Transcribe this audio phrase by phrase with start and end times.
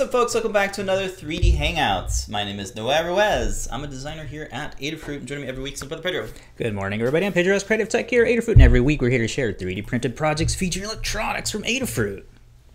[0.00, 0.34] up, folks?
[0.34, 2.28] Welcome back to another 3D Hangouts.
[2.28, 3.66] My name is Noah Ruiz.
[3.72, 6.28] I'm a designer here at Adafruit, and joining me every week is my brother Pedro.
[6.58, 7.24] Good morning, everybody.
[7.24, 7.62] I'm Pedro S.
[7.62, 10.54] Creative Tech here at Adafruit, and every week we're here to share 3D printed projects
[10.54, 12.24] featuring electronics from Adafruit.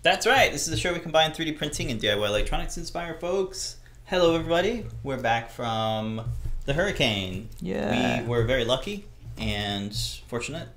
[0.02, 0.50] That's right.
[0.50, 3.76] This is a show we combine 3D printing and DIY electronics to inspire folks.
[4.06, 4.86] Hello, everybody.
[5.04, 6.22] We're back from
[6.64, 7.50] the hurricane.
[7.60, 8.22] Yeah.
[8.22, 9.04] We were very lucky
[9.38, 9.94] and
[10.26, 10.68] fortunate.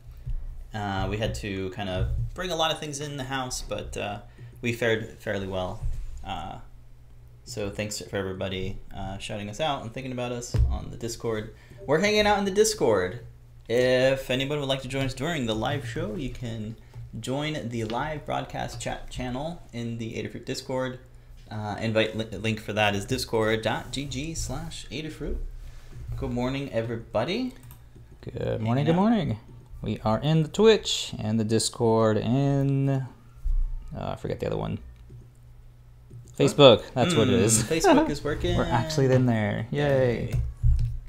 [0.75, 3.97] Uh, we had to kind of bring a lot of things in the house, but
[3.97, 4.19] uh,
[4.61, 5.79] we fared fairly well.
[6.25, 6.57] Uh,
[7.43, 11.53] so thanks for everybody uh, shouting us out and thinking about us on the Discord.
[11.85, 13.19] We're hanging out in the Discord.
[13.69, 16.75] If anybody would like to join us during the live show, you can
[17.19, 20.99] join the live broadcast chat channel in the Adafruit Discord.
[21.49, 25.37] Uh, invite li- link for that is discord.gg slash Adafruit.
[26.17, 27.53] Good morning, everybody.
[28.21, 29.37] Good morning, good morning.
[29.81, 33.03] We are in the Twitch and the Discord and uh,
[33.95, 34.79] I forget the other one.
[36.37, 37.63] Facebook, that's what it is.
[37.63, 38.57] Mm, Facebook is working.
[38.57, 39.67] We're actually in there.
[39.71, 40.33] Yay.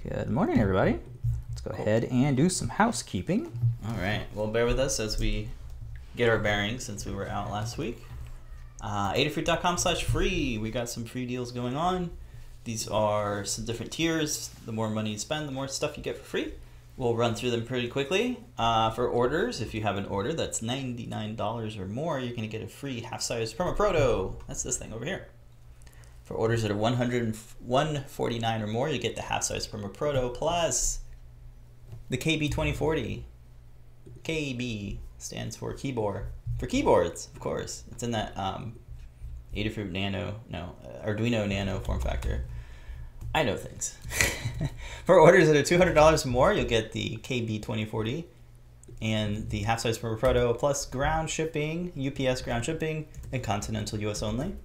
[0.09, 1.01] Good morning, everybody.
[1.51, 3.51] Let's go ahead and do some housekeeping.
[3.89, 4.23] All right.
[4.35, 5.49] Well, bear with us as we
[6.17, 8.05] get our bearings since we were out last week.
[8.81, 10.59] Uh, Adafruit.com slash free.
[10.59, 12.11] We got some free deals going on.
[12.63, 14.51] These are some different tiers.
[14.65, 16.53] The more money you spend, the more stuff you get for free.
[16.97, 18.43] We'll run through them pretty quickly.
[18.57, 22.59] Uh, for orders, if you have an order that's $99 or more, you're going to
[22.59, 24.37] get a free half-size Perma Proto.
[24.49, 25.29] That's this thing over here.
[26.25, 31.01] For orders that are 100 149 or more, you get the half-size Perma Proto plus
[32.09, 33.25] the KB2040.
[34.25, 36.27] KB stands for keyboard.
[36.59, 37.85] For keyboards, of course.
[37.93, 38.77] It's in that um,
[39.55, 42.47] Adafruit Nano, no, Arduino Nano form factor.
[43.37, 43.95] I know things.
[45.05, 48.25] For orders that are $200 or more, you'll get the KB2040
[49.03, 54.57] and the half-size Perma Proto plus ground shipping, UPS ground shipping, and continental US only.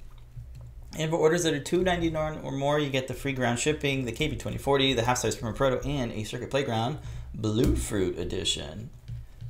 [0.98, 4.14] And for orders that are 299 or more, you get the free ground shipping, the
[4.14, 7.00] KB2040, the half-size Perma Proto, and a Circuit Playground
[7.38, 8.90] Bluefruit Edition.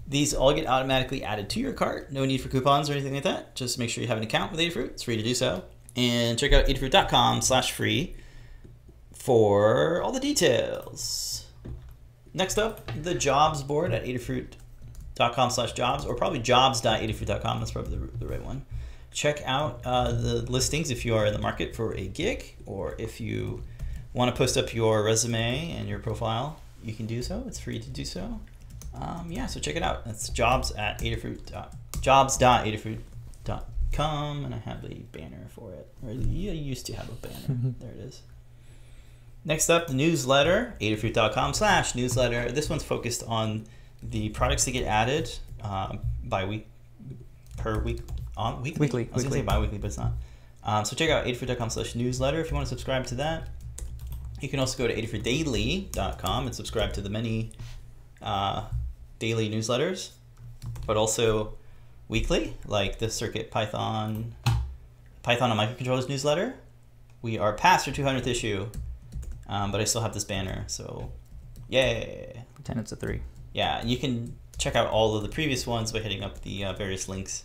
[0.07, 2.11] These all get automatically added to your cart.
[2.11, 3.53] No need for coupons or anything like that.
[3.53, 4.89] Just make sure you have an account with Adafruit.
[4.89, 5.63] It's free to do so.
[5.95, 8.15] And check out adafruit.com slash free
[9.21, 11.45] for all the details.
[12.33, 17.59] Next up, the jobs board at adafruit.com slash jobs, or probably jobs.adafruit.com.
[17.59, 18.65] That's probably the, the right one.
[19.11, 22.95] Check out uh, the listings if you are in the market for a gig, or
[22.97, 23.61] if you
[24.13, 27.43] want to post up your resume and your profile, you can do so.
[27.45, 28.39] It's free to do so.
[28.95, 30.03] Um, yeah, so check it out.
[30.05, 31.45] That's jobs at adafruit.
[31.45, 35.87] dot- Jobs.adafruit.com, and I have a banner for it.
[36.03, 37.73] Or you used to have a banner.
[37.79, 38.21] there it is.
[39.43, 42.52] Next up, the newsletter, adafruit.com slash newsletter.
[42.52, 43.66] This one's focused on
[44.03, 45.32] the products that get added
[45.64, 46.67] um, by week,
[47.58, 48.02] per week,
[48.38, 48.79] on weekly?
[48.79, 49.41] Weekly, I was going to say weekly.
[49.41, 50.11] bi-weekly, but it's not.
[50.64, 53.47] Um, so check out adafruit.com slash newsletter if you want to subscribe to that.
[54.41, 57.52] You can also go to adafruitdaily.com and subscribe to the many
[58.22, 58.66] uh,
[59.20, 60.11] daily newsletters,
[60.85, 61.55] but also
[62.08, 64.35] weekly, like the Circuit Python,
[65.23, 66.55] Python on microcontrollers newsletter.
[67.22, 68.67] We are past our 200th issue,
[69.51, 71.11] um, but I still have this banner, so
[71.67, 72.45] yay!
[72.55, 73.21] Pretend it's a three.
[73.53, 76.63] Yeah, and you can check out all of the previous ones by hitting up the
[76.63, 77.43] uh, various links.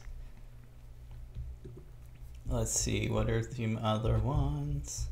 [2.48, 5.08] Let's see, what are the other ones?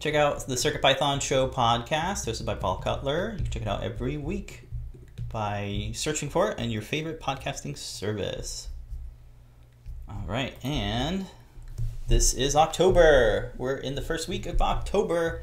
[0.00, 3.32] Check out the Circuit Python Show podcast, hosted by Paul Cutler.
[3.32, 4.68] You can check it out every week
[5.30, 8.68] by searching for it in your favorite podcasting service.
[10.08, 11.26] All right, and
[12.08, 13.52] this is October.
[13.58, 15.42] We're in the first week of October,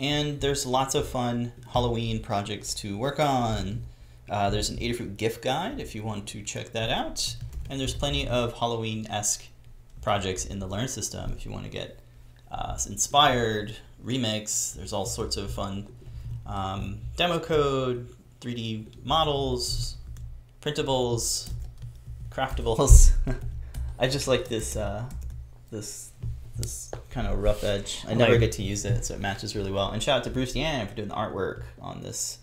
[0.00, 3.82] and there's lots of fun Halloween projects to work on.
[4.28, 7.36] Uh, there's an Adafruit gift guide if you want to check that out,
[7.70, 9.44] and there's plenty of Halloween esque
[10.02, 11.98] projects in the Learn system if you want to get
[12.50, 14.74] uh, inspired, remix.
[14.74, 15.86] There's all sorts of fun
[16.46, 18.08] um, demo code,
[18.40, 19.96] 3D models,
[20.62, 21.50] printables,
[22.30, 23.12] craftables.
[23.98, 25.04] I just like this uh,
[25.70, 26.12] this
[26.56, 28.04] this kind of rough edge.
[28.06, 29.90] I never Like- get to use it, so it matches really well.
[29.90, 32.38] And shout out to Bruce Yan for doing the artwork on this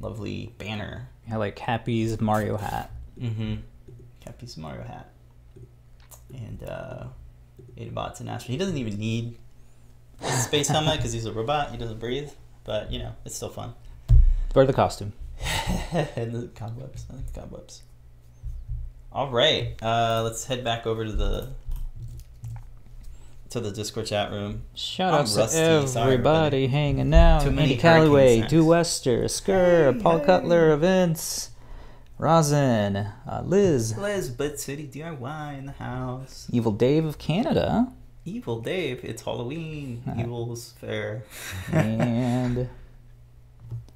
[0.00, 1.10] lovely banner.
[1.30, 2.90] I like Happy's Mario hat.
[3.20, 3.56] Mm-hmm.
[4.20, 5.10] Cappy's Mario hat.
[6.32, 7.04] And uh
[7.76, 8.40] Adabot's an astronaut.
[8.50, 9.36] He doesn't even need
[10.22, 11.70] a space helmet because he's a robot.
[11.70, 12.30] He doesn't breathe.
[12.64, 13.74] But you know, it's still fun.
[14.54, 15.12] Of the costume.
[15.92, 17.04] and the cobwebs.
[17.12, 17.82] I like the cobwebs.
[19.12, 19.74] All right.
[19.82, 21.50] Uh, let's head back over to the
[23.50, 24.62] to the Discord chat room.
[24.74, 26.66] Shout I'm out to rusty, sorry, everybody everybody.
[26.68, 27.42] hanging out.
[27.42, 28.64] Too many Andy Calloway, hurricane Do.
[28.66, 30.24] Wester, Skur, Hey, Paul hey.
[30.26, 31.50] Cutler, Vince,
[32.18, 36.46] Rosin, uh, Liz, Liz, but City DIY in the house.
[36.52, 37.92] Evil Dave of Canada,
[38.24, 40.02] Evil Dave, it's Halloween.
[40.08, 40.20] Uh-huh.
[40.20, 41.22] Evil's fair.
[41.72, 42.68] and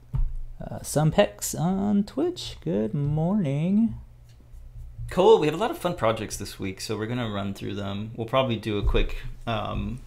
[0.64, 2.56] uh, some pecs on Twitch.
[2.62, 3.96] Good morning.
[5.12, 5.38] Cool.
[5.40, 8.12] We have a lot of fun projects this week, so we're gonna run through them.
[8.16, 10.00] We'll probably do a quick um,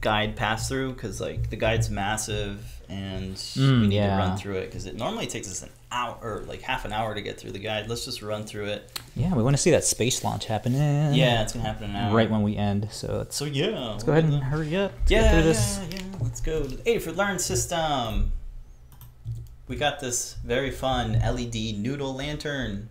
[0.00, 4.58] guide pass through because like the guide's massive, and Mm, we need to run through
[4.58, 7.40] it because it normally takes us an hour or like half an hour to get
[7.40, 7.88] through the guide.
[7.88, 9.00] Let's just run through it.
[9.16, 10.80] Yeah, we want to see that space launch happening.
[11.14, 12.14] Yeah, it's gonna happen an hour.
[12.14, 12.86] right when we end.
[12.92, 14.92] So let's, So yeah, let's go ahead and hurry up.
[15.00, 15.80] Let's yeah, yeah, this.
[15.90, 15.98] yeah.
[16.20, 16.62] Let's go.
[16.62, 18.30] Adafruit Learn System.
[19.66, 22.90] We got this very fun LED noodle lantern.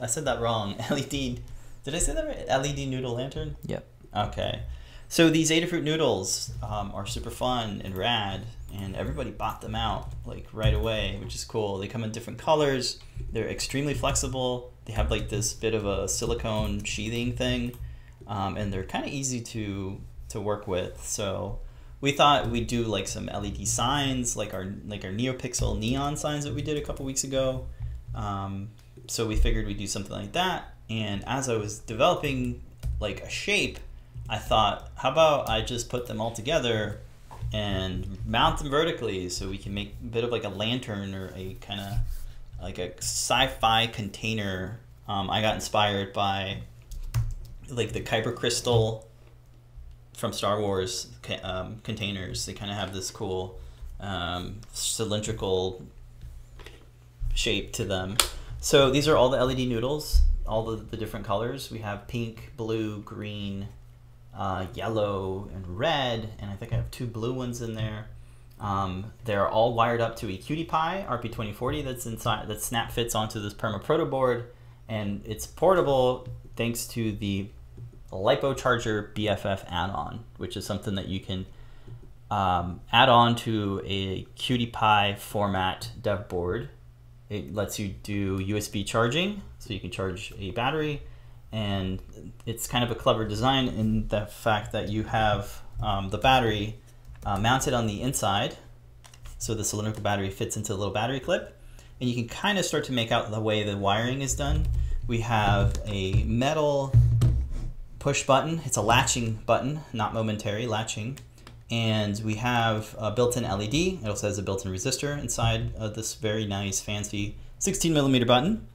[0.00, 0.76] I, said that wrong.
[0.90, 1.40] LED.
[1.84, 2.48] Did I say that right?
[2.48, 3.56] LED noodle lantern.
[3.64, 3.86] Yep.
[4.16, 4.62] Okay.
[5.08, 8.44] So these Adafruit noodles um, are super fun and rad,
[8.74, 11.78] and everybody bought them out like right away, which is cool.
[11.78, 12.98] They come in different colors.
[13.30, 14.72] They're extremely flexible.
[14.86, 17.76] They have like this bit of a silicone sheathing thing,
[18.26, 20.00] um, and they're kind of easy to
[20.30, 21.00] to work with.
[21.04, 21.60] So
[22.00, 26.44] we thought we'd do like some LED signs, like our like our NeoPixel neon signs
[26.44, 27.66] that we did a couple weeks ago.
[28.14, 28.70] Um,
[29.08, 30.74] so we figured we'd do something like that.
[30.88, 32.62] And as I was developing
[33.00, 33.78] like a shape,
[34.28, 37.00] I thought, how about I just put them all together
[37.52, 41.32] and mount them vertically so we can make a bit of like a lantern or
[41.36, 41.92] a kind of
[42.60, 44.80] like a sci-fi container.
[45.08, 46.58] Um, I got inspired by
[47.68, 49.06] like the Kyber crystal
[50.14, 51.08] from Star Wars
[51.42, 52.46] um, containers.
[52.46, 53.58] They kind of have this cool
[54.00, 55.84] um, cylindrical
[57.34, 58.16] shape to them.
[58.60, 61.70] So these are all the LED noodles, all the, the different colors.
[61.70, 63.68] We have pink, blue, green,
[64.36, 68.08] uh, yellow, and red, and I think I have two blue ones in there.
[68.58, 73.40] Um, they're all wired up to a Py RP2040 that's inside that snap fits onto
[73.40, 74.46] this Perma Proto board,
[74.88, 76.26] and it's portable
[76.56, 77.48] thanks to the
[78.10, 81.46] LiPo Charger BFF add-on, which is something that you can
[82.30, 86.70] um, add on to a Py format dev board.
[87.28, 91.02] It lets you do USB charging, so you can charge a battery,
[91.52, 92.00] and
[92.44, 96.76] it's kind of a clever design in the fact that you have um, the battery
[97.24, 98.56] uh, mounted on the inside,
[99.38, 101.60] so the cylindrical battery fits into a little battery clip,
[102.00, 104.66] and you can kind of start to make out the way the wiring is done.
[105.08, 106.92] We have a metal
[107.98, 108.60] push button.
[108.64, 111.18] It's a latching button, not momentary latching.
[111.70, 113.74] And we have a built-in LED.
[113.74, 118.68] It also has a built-in resistor inside of this very nice, fancy 16 millimeter button.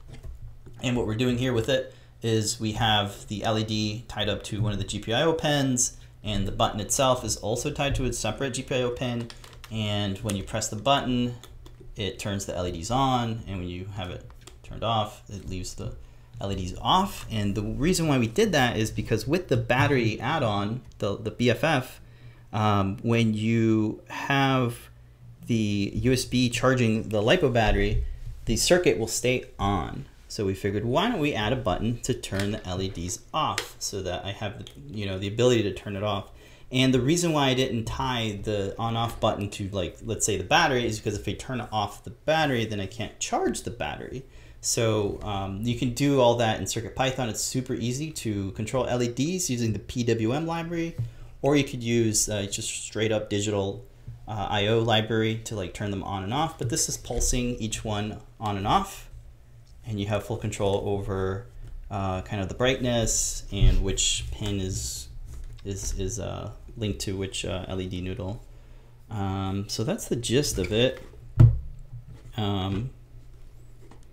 [0.82, 4.60] And what we're doing here with it is we have the LED tied up to
[4.60, 8.54] one of the GPIO pins, and the button itself is also tied to a separate
[8.54, 9.28] GPIO pin.
[9.70, 11.36] And when you press the button,
[11.96, 14.24] it turns the LEDs on, and when you have it
[14.62, 15.94] turned off, it leaves the
[16.40, 17.26] LEDs off.
[17.30, 21.30] And the reason why we did that is because with the battery add-on, the, the
[21.30, 21.86] BFF,
[22.52, 24.76] um, when you have
[25.46, 28.04] the USB charging the LiPo battery,
[28.44, 30.06] the circuit will stay on.
[30.28, 34.00] So we figured, why don't we add a button to turn the LEDs off so
[34.02, 36.30] that I have, the, you know, the ability to turn it off.
[36.70, 40.44] And the reason why I didn't tie the on-off button to, like, let's say the
[40.44, 44.24] battery is because if I turn off the battery, then I can't charge the battery.
[44.62, 47.28] So um, you can do all that in CircuitPython.
[47.28, 50.96] It's super easy to control LEDs using the PWM library,
[51.42, 53.84] or you could use uh, just straight up digital
[54.26, 56.56] uh, I/O library to like turn them on and off.
[56.58, 59.10] But this is pulsing each one on and off,
[59.86, 61.46] and you have full control over
[61.90, 65.08] uh, kind of the brightness and which pin is
[65.64, 68.40] is is uh, linked to which uh, LED noodle.
[69.10, 71.02] Um, so that's the gist of it.
[72.36, 72.90] Um,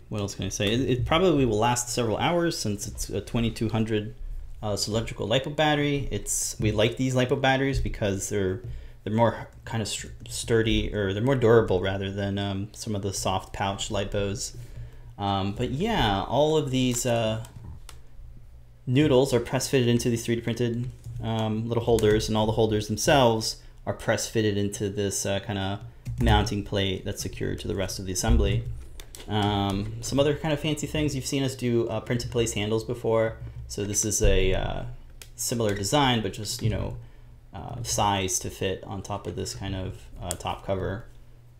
[0.09, 0.73] what else can I say?
[0.73, 4.13] It, it probably will last several hours since it's a 2200
[4.61, 6.07] uh, cylindrical lipo battery.
[6.11, 8.61] It's we like these lipo batteries because they're
[9.03, 13.01] they're more kind of st- sturdy or they're more durable rather than um, some of
[13.01, 14.55] the soft pouch lipos.
[15.17, 17.45] Um, but yeah, all of these uh,
[18.87, 20.89] noodles are press fitted into these 3D printed
[21.21, 25.59] um, little holders, and all the holders themselves are press fitted into this uh, kind
[25.59, 25.79] of
[26.21, 28.63] mounting plate that's secured to the rest of the assembly.
[29.27, 32.83] Um, some other kind of fancy things you've seen us do uh, print place handles
[32.83, 33.37] before.
[33.69, 34.83] So this is a uh,
[35.35, 36.97] similar design, but just you know
[37.53, 41.05] uh, size to fit on top of this kind of uh, top cover.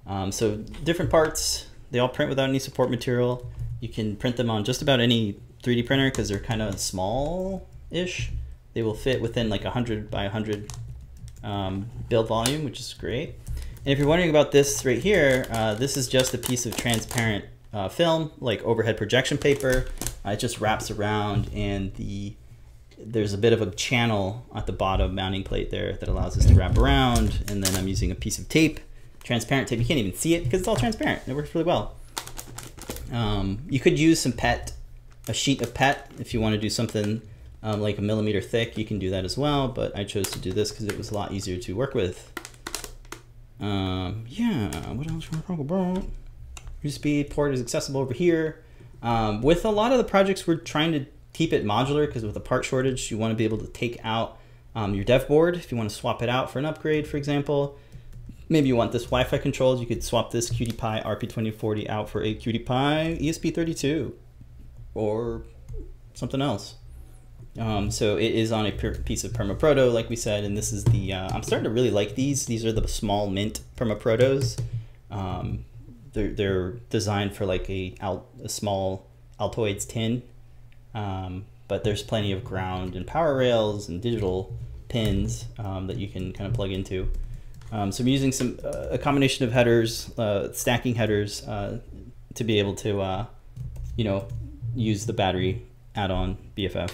[0.07, 3.47] Um, so different parts, they all print without any support material.
[3.79, 8.31] You can print them on just about any 3D printer because they're kind of small-ish.
[8.73, 10.71] They will fit within like 100 by 100
[11.43, 13.35] um, build volume, which is great.
[13.85, 16.75] And if you're wondering about this right here, uh, this is just a piece of
[16.75, 19.85] transparent uh, film, like overhead projection paper.
[20.25, 22.35] Uh, it just wraps around and the
[23.01, 26.45] there's a bit of a channel at the bottom mounting plate there that allows us
[26.45, 27.45] to wrap around.
[27.47, 28.79] And then I'm using a piece of tape,
[29.23, 29.79] transparent tape.
[29.79, 31.21] You can't even see it because it's all transparent.
[31.25, 31.95] It works really well.
[33.11, 34.73] Um, you could use some PET,
[35.27, 37.21] a sheet of PET, if you want to do something
[37.63, 38.77] um, like a millimeter thick.
[38.77, 41.11] You can do that as well, but I chose to do this because it was
[41.11, 42.31] a lot easier to work with.
[43.59, 46.05] Um, yeah, what else want to talk about?
[46.83, 48.63] USB port is accessible over here.
[49.01, 52.35] Um, with a lot of the projects, we're trying to keep it modular because with
[52.35, 54.37] a part shortage, you want to be able to take out
[54.75, 57.17] um, your dev board if you want to swap it out for an upgrade, for
[57.17, 57.77] example.
[58.49, 59.79] Maybe you want this Wi-Fi controls.
[59.79, 64.13] You could swap this QT Py RP2040 out for a QT Py ESP32
[64.95, 65.43] or
[66.13, 66.75] something else.
[67.57, 70.83] Um, so it is on a piece of Permaproto, like we said, and this is
[70.85, 71.13] the.
[71.13, 72.45] Uh, I'm starting to really like these.
[72.45, 74.59] These are the small mint Permaprotos.
[75.11, 75.65] Um,
[76.13, 79.07] they're they're designed for like a out a small
[79.39, 80.21] Altoids tin,
[80.93, 84.53] um, but there's plenty of ground and power rails and digital
[84.89, 87.09] pins um, that you can kind of plug into.
[87.71, 91.79] Um, so I'm using some uh, a combination of headers, uh, stacking headers, uh,
[92.33, 93.25] to be able to, uh,
[93.95, 94.27] you know,
[94.75, 96.89] use the battery add-on BFF.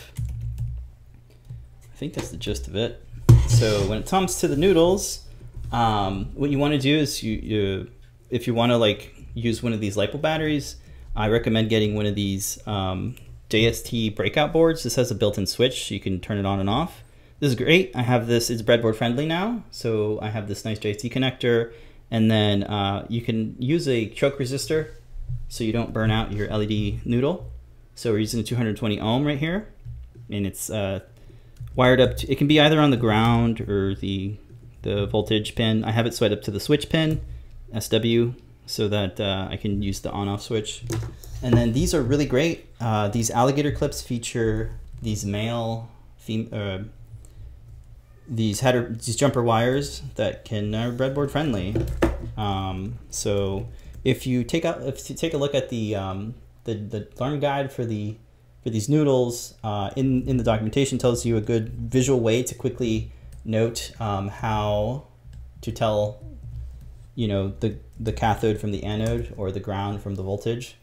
[1.28, 3.02] I think that's the gist of it.
[3.48, 5.24] So when it comes to the noodles,
[5.72, 7.92] um, what you want to do is you, you
[8.36, 10.76] if you want to like use one of these LiPo batteries,
[11.16, 13.16] I recommend getting one of these um,
[13.50, 14.84] JST breakout boards.
[14.84, 15.88] This has a built-in switch.
[15.88, 17.02] so You can turn it on and off.
[17.40, 17.96] This is great.
[17.96, 19.64] I have this, it's breadboard friendly now.
[19.72, 21.72] So I have this nice JST connector
[22.12, 24.90] and then uh, you can use a choke resistor
[25.48, 27.50] so you don't burn out your LED noodle.
[27.96, 29.70] So we're using a 220 ohm right here
[30.30, 31.00] and it's uh,
[31.74, 34.36] wired up, to, it can be either on the ground or the,
[34.82, 35.86] the voltage pin.
[35.86, 37.22] I have it set up to the switch pin,
[37.80, 38.34] SW,
[38.66, 40.84] so that uh, I can use the on off switch.
[41.42, 42.68] And then these are really great.
[42.80, 45.90] Uh, these alligator clips feature these male,
[46.52, 46.80] uh,
[48.28, 51.76] these header these jumper wires that can are breadboard friendly.
[52.38, 53.68] Um, so
[54.04, 57.40] if you take out if you take a look at the um, the the learn
[57.40, 58.16] guide for the
[58.64, 62.56] for these noodles uh, in in the documentation tells you a good visual way to
[62.56, 63.12] quickly
[63.44, 65.06] note um, how
[65.62, 66.20] to tell
[67.16, 70.76] you know the the cathode from the anode or the ground from the voltage.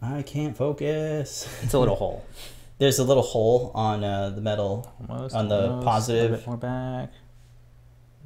[0.00, 1.48] I can't focus.
[1.62, 2.24] It's a little hole.
[2.78, 6.32] There's a little hole on uh, the metal almost, on the almost, positive.
[6.32, 7.12] A bit more back.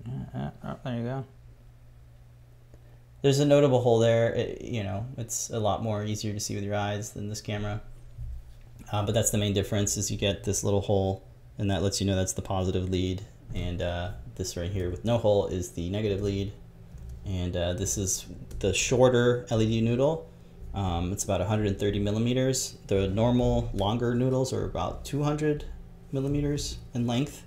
[0.06, 1.25] Yeah, oh, there you go.
[3.23, 4.32] There's a notable hole there.
[4.32, 7.40] It, you know, it's a lot more easier to see with your eyes than this
[7.40, 7.80] camera.
[8.90, 11.23] Uh, but that's the main difference is you get this little hole
[11.59, 13.23] and that lets you know that's the positive lead.
[13.54, 16.52] And uh, this right here with no hole is the negative lead.
[17.27, 18.27] And uh, this is
[18.59, 20.31] the shorter LED noodle
[20.75, 22.77] um, it's about 130 millimeters.
[22.87, 25.65] The normal longer noodles are about 200
[26.12, 27.45] millimeters in length.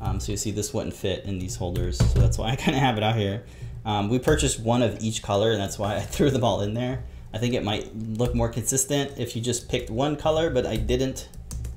[0.00, 1.98] Um, so you see this wouldn't fit in these holders.
[1.98, 3.44] So that's why I kind of have it out here.
[3.84, 6.74] Um, we purchased one of each color and that's why I threw them all in
[6.74, 7.04] there.
[7.32, 10.76] I think it might look more consistent if you just picked one color, but I
[10.76, 11.28] didn't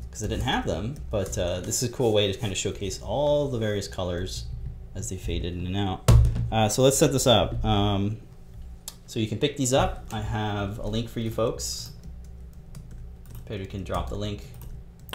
[0.04, 0.96] because I didn't have them.
[1.12, 4.46] But uh, this is a cool way to kind of showcase all the various colors
[4.96, 6.19] as they faded in and out.
[6.52, 7.64] Uh, so let's set this up.
[7.64, 8.18] Um,
[9.06, 10.06] so you can pick these up.
[10.12, 11.92] I have a link for you folks.
[13.46, 14.46] Pedro can drop the link.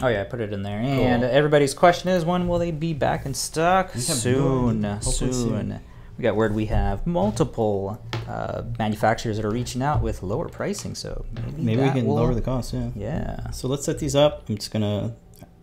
[0.02, 0.80] Oh yeah, I put it in there.
[0.80, 0.90] Cool.
[0.90, 3.92] And everybody's question is, when will they be back in stock?
[3.92, 5.32] Soon, soon.
[5.32, 5.80] soon.
[6.18, 10.94] We got word we have multiple uh, manufacturers that are reaching out with lower pricing,
[10.94, 12.16] so maybe, maybe we can will...
[12.16, 12.72] lower the cost.
[12.72, 12.90] Yeah.
[12.96, 13.50] Yeah.
[13.50, 14.48] So let's set these up.
[14.48, 15.14] I'm just gonna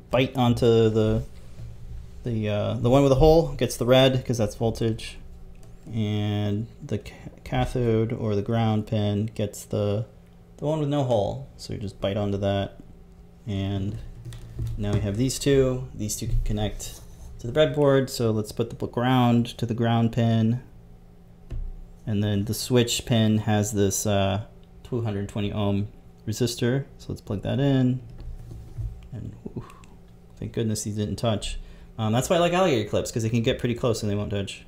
[0.10, 1.24] bite onto the
[2.24, 5.18] the uh, the one with the hole gets the red because that's voltage
[5.94, 7.00] and the
[7.44, 10.06] cathode or the ground pin gets the
[10.58, 11.50] the one with no hole.
[11.58, 12.78] So you just bite onto that
[13.48, 13.98] and
[14.78, 15.88] now we have these two.
[15.96, 17.02] These two can connect
[17.40, 18.10] to the breadboard.
[18.10, 20.62] So let's put the ground to the ground pin
[22.06, 24.46] and then the switch pin has this uh,
[24.84, 25.88] 220 ohm
[26.28, 26.86] resistor.
[27.00, 28.02] So let's plug that in.
[29.12, 29.66] And whew,
[30.38, 31.60] thank goodness these didn't touch.
[31.98, 34.16] Um, that's why I like alligator clips because they can get pretty close and they
[34.16, 34.66] won't touch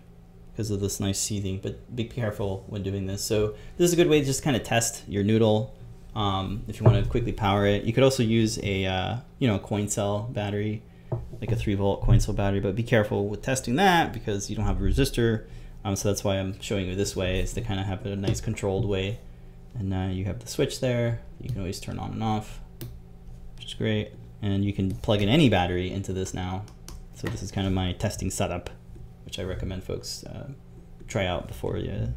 [0.53, 3.23] because of this nice seething, but be careful when doing this.
[3.23, 5.73] So this is a good way to just kind of test your noodle
[6.15, 7.83] um, if you want to quickly power it.
[7.83, 10.83] You could also use a, uh, you know, coin cell battery,
[11.41, 14.55] like a three volt coin cell battery, but be careful with testing that because you
[14.55, 15.45] don't have a resistor.
[15.83, 18.15] Um, so that's why I'm showing you this way is to kind of have a
[18.15, 19.19] nice controlled way.
[19.73, 21.21] And now you have the switch there.
[21.41, 22.59] You can always turn on and off,
[23.55, 24.11] which is great.
[24.43, 26.63] And you can plug in any battery into this now.
[27.15, 28.69] So this is kind of my testing setup
[29.25, 30.49] which I recommend folks uh,
[31.07, 32.13] try out before you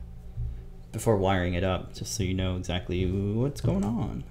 [0.93, 4.25] before wiring it up, just so you know exactly what's going on.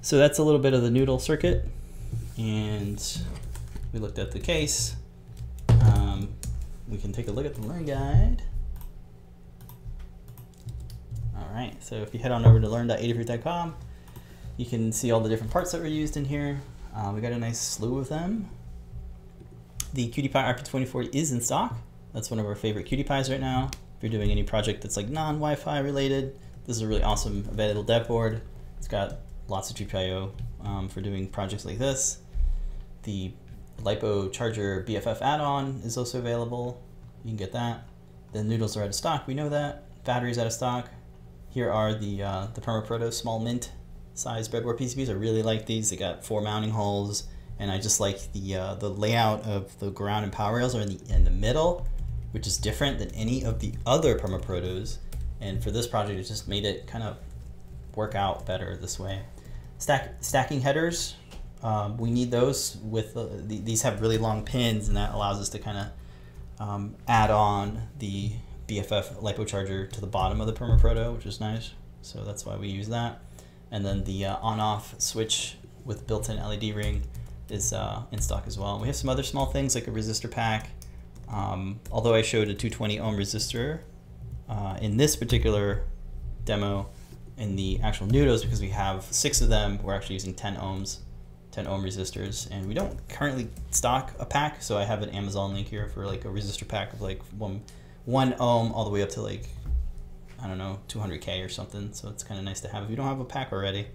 [0.00, 1.68] So that's a little bit of the noodle circuit,
[2.38, 3.02] and
[3.92, 4.96] we looked at the case.
[5.68, 6.28] Um,
[6.88, 8.42] we can take a look at the learn guide.
[11.36, 13.74] All right, so if you head on over to learn.adafruit.com,
[14.56, 16.60] you can see all the different parts that were used in here.
[16.94, 18.48] Uh, we got a nice slew of them.
[19.92, 21.76] The QT Py RP2040 is in stock.
[22.14, 23.70] That's one of our favorite QT Pys right now.
[23.96, 27.82] If you're doing any project that's like non-Wi-Fi related, this is a really awesome available
[27.82, 28.40] dev board.
[28.78, 29.18] It's got
[29.48, 30.30] lots of GPIO
[30.64, 32.18] um, for doing projects like this.
[33.02, 33.32] The
[33.82, 36.80] LiPo Charger BFF add-on is also available.
[37.24, 37.82] You can get that.
[38.32, 39.26] The noodles are out of stock.
[39.26, 40.04] We know that.
[40.04, 40.88] Batteries out of stock.
[41.48, 43.72] Here are the uh, the Permaproto small mint
[44.14, 45.08] size breadboard PCBs.
[45.08, 45.90] I really like these.
[45.90, 47.24] They got four mounting holes,
[47.60, 50.80] and I just like the uh, the layout of the ground and power rails are
[50.80, 51.86] in the in the middle,
[52.32, 54.96] which is different than any of the other Permaprotos.
[55.40, 57.18] And for this project, it just made it kind of
[57.94, 59.20] work out better this way.
[59.78, 61.14] Stack, stacking headers,
[61.62, 65.38] um, we need those with uh, the, these have really long pins, and that allows
[65.40, 68.32] us to kind of um, add on the
[68.68, 71.72] BFF LiPo charger to the bottom of the Permaproto, which is nice.
[72.02, 73.20] So that's why we use that.
[73.70, 77.02] And then the uh, on-off switch with built-in LED ring
[77.50, 78.78] is uh, in stock as well.
[78.78, 80.70] We have some other small things like a resistor pack.
[81.28, 83.80] Um, although I showed a 220 ohm resistor
[84.48, 85.84] uh, in this particular
[86.44, 86.88] demo,
[87.36, 90.98] in the actual Nudos, because we have six of them, we're actually using 10 ohms,
[91.52, 95.54] 10 ohm resistors, and we don't currently stock a pack, so I have an Amazon
[95.54, 97.62] link here for like a resistor pack of like one
[98.06, 99.48] one ohm all the way up to like
[100.42, 101.92] I don't know 200k or something.
[101.92, 103.86] So it's kind of nice to have if you don't have a pack already.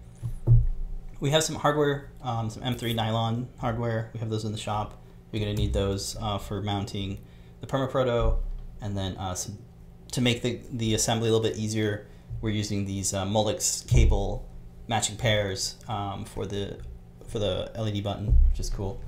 [1.19, 4.09] We have some hardware, um, some M3 nylon hardware.
[4.13, 5.01] We have those in the shop.
[5.31, 7.19] You're gonna need those uh, for mounting
[7.61, 8.39] the Permaproto,
[8.81, 9.57] and then uh, some,
[10.11, 12.07] to make the the assembly a little bit easier.
[12.41, 14.47] We're using these uh, Molex cable
[14.87, 16.77] matching pairs um, for the
[17.27, 19.01] for the LED button, which is cool.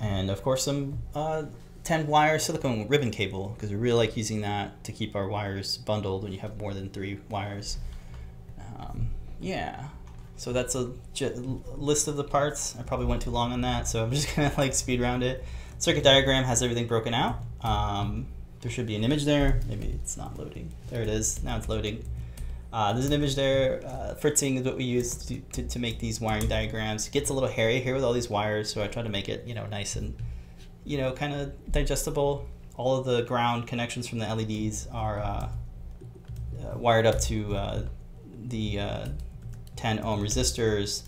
[0.00, 1.44] And of course, some uh,
[1.84, 5.78] 10 wire silicone ribbon cable because we really like using that to keep our wires
[5.78, 7.78] bundled when you have more than three wires.
[8.78, 9.10] Um,
[9.40, 9.88] yeah,
[10.36, 10.92] so that's a
[11.76, 12.76] list of the parts.
[12.78, 15.44] I probably went too long on that, so I'm just gonna like speed around it.
[15.78, 17.42] Circuit diagram has everything broken out.
[17.62, 18.26] Um,
[18.60, 19.60] there should be an image there.
[19.68, 20.72] Maybe it's not loading.
[20.90, 21.42] There it is.
[21.42, 22.04] Now it's loading.
[22.72, 23.84] Uh, there's an image there.
[23.84, 27.06] Uh, fritzing is what we use to, to, to, make these wiring diagrams.
[27.06, 29.28] It gets a little hairy here with all these wires, so I try to make
[29.28, 30.16] it you know nice and
[30.84, 32.48] you know, kind of digestible.
[32.76, 35.48] All of the ground connections from the LEDs are uh,
[36.62, 37.82] uh, wired up to uh,
[38.44, 39.08] the uh,
[39.76, 41.02] 10 ohm resistors.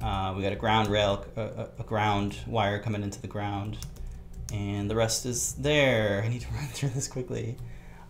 [0.00, 3.78] Uh, we got a ground rail, a, a, ground wire coming into the ground,
[4.52, 6.22] and the rest is there.
[6.22, 7.56] I need to run through this quickly.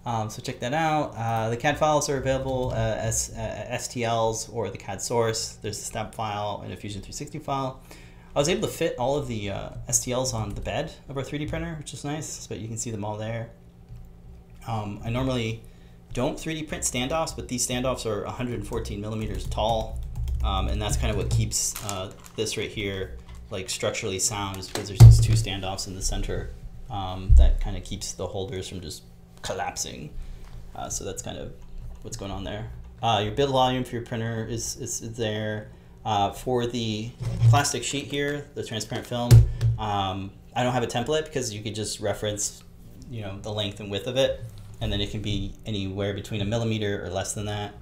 [0.04, 1.14] Um, so check that out.
[1.16, 5.58] Uh, the CAD files are available as STLs or the CAD source.
[5.62, 7.80] There's a step file and a Fusion 360 file.
[8.34, 11.24] I was able to fit all of the uh, STLs on the bed of our
[11.24, 13.48] 3D printer, which is nice, but you can see them all there.
[14.68, 15.62] Um, I normally
[16.16, 20.00] don't 3D print standoffs, but these standoffs are 114 millimeters tall,
[20.42, 23.18] um, and that's kind of what keeps uh, this right here
[23.50, 26.54] like structurally sound is because there's these two standoffs in the center
[26.88, 29.02] um, that kind of keeps the holders from just
[29.42, 30.08] collapsing.
[30.74, 31.52] Uh, so that's kind of
[32.00, 32.70] what's going on there.
[33.02, 35.68] Uh, your build volume for your printer is, is, is there.
[36.06, 37.10] Uh, for the
[37.50, 39.30] plastic sheet here, the transparent film,
[39.78, 42.62] um, I don't have a template because you could just reference,
[43.10, 44.42] you know, the length and width of it,
[44.80, 47.74] and then it can be anywhere between a millimeter or less than that.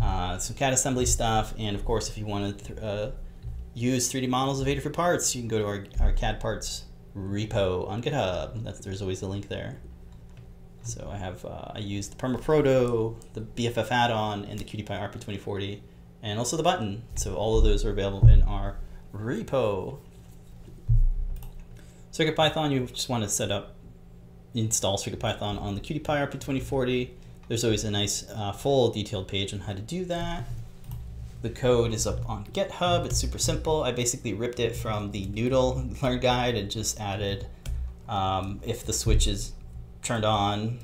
[0.00, 3.10] Uh, some CAD assembly stuff, and of course, if you want to uh,
[3.74, 6.84] use 3D models of Adafruit parts, you can go to our, our CAD parts
[7.16, 8.62] repo on GitHub.
[8.62, 9.78] That's, there's always a link there.
[10.82, 14.94] So I have uh, I used the Permaproto, the BFF add-on, and the QT Py
[14.94, 15.80] RP2040
[16.26, 17.02] and also the button.
[17.14, 18.76] So all of those are available in our
[19.14, 19.98] repo.
[22.12, 23.75] CircuitPython, you just want to set up,
[24.56, 27.10] install CircuitPython on the QT Py RP2040.
[27.48, 30.44] There's always a nice uh, full detailed page on how to do that.
[31.42, 33.04] The code is up on GitHub.
[33.04, 33.84] It's super simple.
[33.84, 37.46] I basically ripped it from the Noodle Learn Guide and just added
[38.08, 39.52] um, if the switch is
[40.02, 40.78] turned on,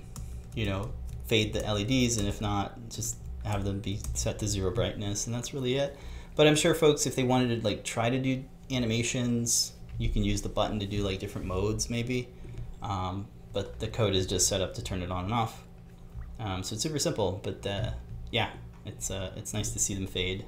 [0.54, 0.90] you know,
[1.26, 5.34] fade the LEDs, and if not, just have them be set to zero brightness, and
[5.34, 5.96] that's really it.
[6.36, 10.24] But I'm sure folks, if they wanted to like try to do animations, you can
[10.24, 12.28] use the button to do like different modes maybe.
[12.82, 15.62] Um, but the code is just set up to turn it on and off.
[16.38, 17.90] Um, so it's super simple, but uh,
[18.30, 18.50] yeah,
[18.84, 20.44] it's uh, it's nice to see them fade.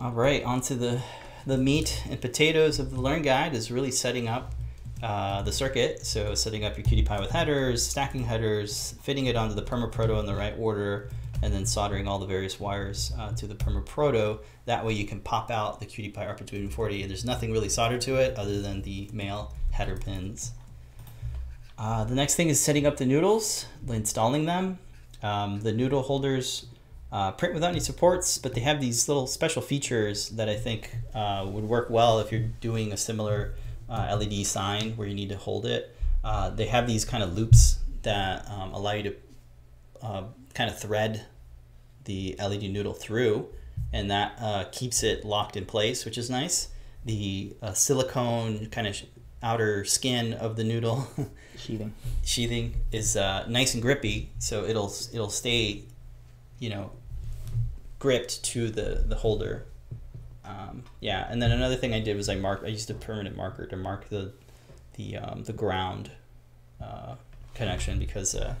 [0.00, 1.00] All right, on to the
[1.46, 4.52] the meat and potatoes of the Learn Guide is really setting up
[5.02, 6.04] uh, the circuit.
[6.04, 10.26] So setting up your Py with headers, stacking headers, fitting it onto the Permaproto in
[10.26, 11.10] the right order,
[11.42, 14.40] and then soldering all the various wires uh, to the Permaproto.
[14.64, 18.16] That way you can pop out the Py RP240 and there's nothing really soldered to
[18.16, 20.52] it other than the male header pins.
[21.78, 24.78] Uh, the next thing is setting up the noodles, installing them.
[25.22, 26.66] Um, the noodle holders
[27.12, 30.96] uh, print without any supports, but they have these little special features that I think
[31.14, 33.54] uh, would work well if you're doing a similar
[33.88, 35.94] uh, LED sign where you need to hold it.
[36.24, 39.14] Uh, they have these kind of loops that um, allow you to
[40.54, 41.26] kind of thread
[42.04, 43.48] the LED noodle through,
[43.92, 46.68] and that keeps it locked in place, which is nice.
[47.04, 49.00] The silicone kind of
[49.42, 51.08] outer skin of the noodle
[51.56, 51.92] sheathing
[52.24, 55.82] sheathing is uh, nice and grippy, so it'll it'll stay,
[56.58, 56.90] you know,
[57.98, 59.64] gripped to the the holder.
[60.44, 62.62] Um, yeah, and then another thing I did was I mark.
[62.64, 64.32] I used a permanent marker to mark the
[64.94, 66.10] the um, the ground
[66.82, 67.14] uh,
[67.54, 68.54] connection because uh,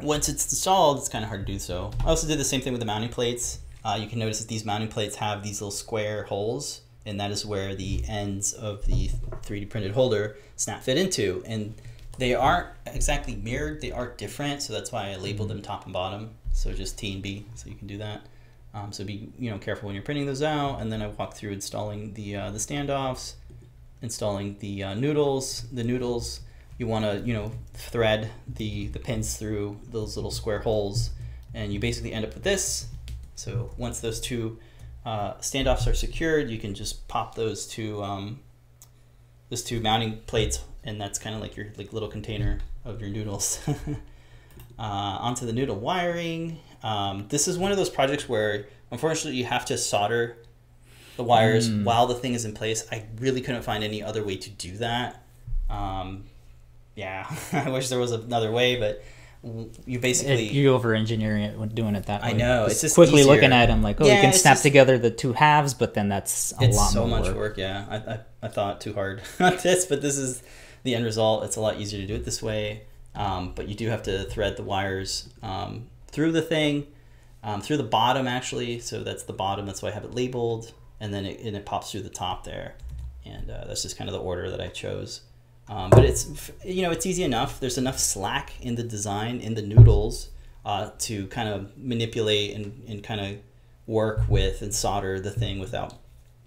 [0.00, 1.92] once it's installed, it's kind of hard to do so.
[2.04, 3.60] I also did the same thing with the mounting plates.
[3.84, 7.30] Uh, you can notice that these mounting plates have these little square holes and that
[7.30, 9.10] is where the ends of the
[9.42, 11.42] 3D printed holder snap fit into.
[11.46, 11.74] And
[12.18, 15.92] they aren't exactly mirrored, they are different, so that's why I labeled them top and
[15.92, 16.30] bottom.
[16.52, 18.26] So just T and B, so you can do that.
[18.74, 20.80] Um, so be you know careful when you're printing those out.
[20.80, 23.34] And then I walk through installing the uh, the standoffs,
[24.02, 25.64] installing the uh, noodles.
[25.72, 26.40] The noodles
[26.78, 31.10] you want to you know thread the the pins through those little square holes,
[31.54, 32.88] and you basically end up with this.
[33.36, 34.58] So once those two
[35.04, 38.40] uh, standoffs are secured, you can just pop those two um,
[39.50, 43.10] those two mounting plates, and that's kind of like your like little container of your
[43.10, 43.60] noodles.
[44.78, 46.58] uh, onto the noodle wiring.
[46.82, 50.36] Um, this is one of those projects where unfortunately you have to solder
[51.16, 51.84] the wires mm.
[51.84, 52.86] while the thing is in place.
[52.90, 55.22] I really couldn't find any other way to do that.
[55.70, 56.24] Um,
[56.94, 59.02] yeah, I wish there was another way, but
[59.86, 62.30] you basically you over engineering it when doing it that way.
[62.30, 63.32] I know it's just quickly easier.
[63.32, 65.94] looking at them like oh yeah, you can snap just, together the two halves, but
[65.94, 67.36] then that's a it's lot so much work.
[67.36, 67.58] work.
[67.58, 70.42] Yeah, I, I, I thought too hard on this, but this is
[70.82, 71.44] the end result.
[71.44, 74.24] It's a lot easier to do it this way, um, but you do have to
[74.24, 76.86] thread the wires um, through the thing,
[77.42, 78.80] um, through the bottom actually.
[78.80, 79.66] So that's the bottom.
[79.66, 82.44] That's why I have it labeled, and then it, and it pops through the top
[82.44, 82.76] there,
[83.26, 85.20] and uh, that's just kind of the order that I chose.
[85.68, 87.60] Um, but it's you know it's easy enough.
[87.60, 90.30] There's enough slack in the design in the noodles
[90.64, 93.38] uh, to kind of manipulate and, and kind of
[93.86, 95.94] work with and solder the thing without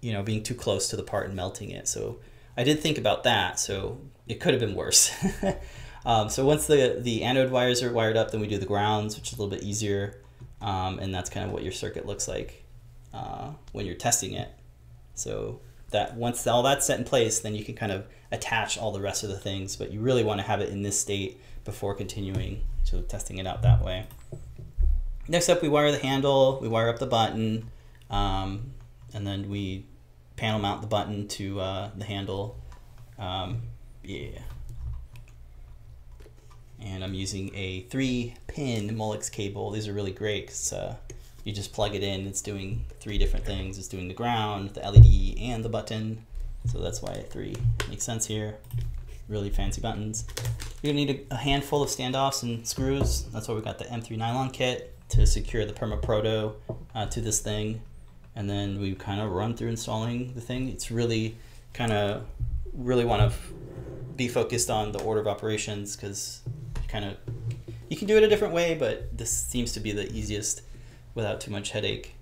[0.00, 1.88] you know being too close to the part and melting it.
[1.88, 2.20] So
[2.56, 3.58] I did think about that.
[3.58, 5.12] So it could have been worse.
[6.06, 9.16] um, so once the the anode wires are wired up, then we do the grounds,
[9.16, 10.20] which is a little bit easier,
[10.60, 12.64] um, and that's kind of what your circuit looks like
[13.12, 14.48] uh, when you're testing it.
[15.14, 18.92] So that once all that's set in place, then you can kind of attach all
[18.92, 21.40] the rest of the things, but you really want to have it in this state
[21.64, 24.06] before continuing to testing it out that way.
[25.28, 27.70] Next up, we wire the handle, we wire up the button,
[28.10, 28.72] um,
[29.12, 29.84] and then we
[30.36, 32.56] panel mount the button to uh, the handle.
[33.18, 33.62] Um,
[34.02, 34.38] yeah.
[36.80, 39.70] And I'm using a three pin Molex cable.
[39.70, 40.96] These are really great because uh,
[41.48, 42.26] you just plug it in.
[42.26, 43.78] It's doing three different things.
[43.78, 46.26] It's doing the ground, the LED, and the button.
[46.70, 47.56] So that's why three
[47.88, 48.58] makes sense here.
[49.28, 50.26] Really fancy buttons.
[50.82, 53.22] You're gonna need a, handful of standoffs and screws.
[53.32, 56.52] That's why we got the M3 nylon kit to secure the Permaproto
[56.94, 57.80] uh, to this thing.
[58.36, 60.68] And then we kind of run through installing the thing.
[60.68, 61.34] It's really
[61.72, 62.26] kind of,
[62.74, 63.38] really want to
[64.16, 66.42] be focused on the order of operations because
[66.88, 67.16] kind of,
[67.88, 70.60] you can do it a different way, but this seems to be the easiest
[71.18, 72.14] without too much headache.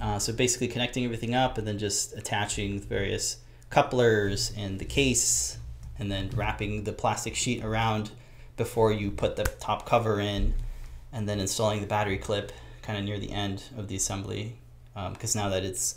[0.00, 3.38] Uh, so basically connecting everything up and then just attaching the various
[3.70, 5.58] couplers and the case
[5.98, 8.10] and then wrapping the plastic sheet around
[8.56, 10.52] before you put the top cover in
[11.12, 14.56] and then installing the battery clip kind of near the end of the assembly.
[14.94, 15.96] Because um, now that it's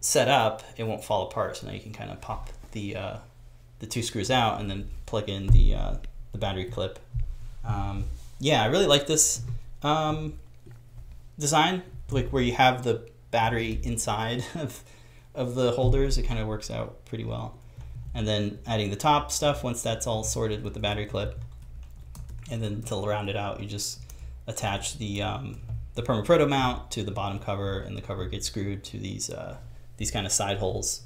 [0.00, 1.56] set up it won't fall apart.
[1.56, 3.16] So now you can kind of pop the uh,
[3.80, 5.94] the two screws out and then plug in the uh,
[6.32, 6.98] the battery clip.
[7.64, 8.04] Um,
[8.38, 9.42] yeah I really like this
[9.82, 10.34] um,
[11.40, 14.82] design like where you have the battery inside of
[15.34, 17.56] of the holders, it kind of works out pretty well.
[18.14, 21.40] And then adding the top stuff once that's all sorted with the battery clip.
[22.50, 24.00] And then to round it out, you just
[24.48, 25.60] attach the um,
[25.94, 29.56] the Permaproto mount to the bottom cover, and the cover gets screwed to these uh,
[29.96, 31.02] these kind of side holes.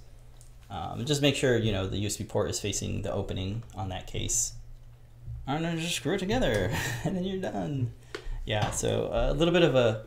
[0.70, 4.06] Um, just make sure you know the USB port is facing the opening on that
[4.06, 4.54] case.
[5.46, 7.92] And then just screw it together, and then you're done.
[8.46, 10.06] Yeah, so uh, a little bit of a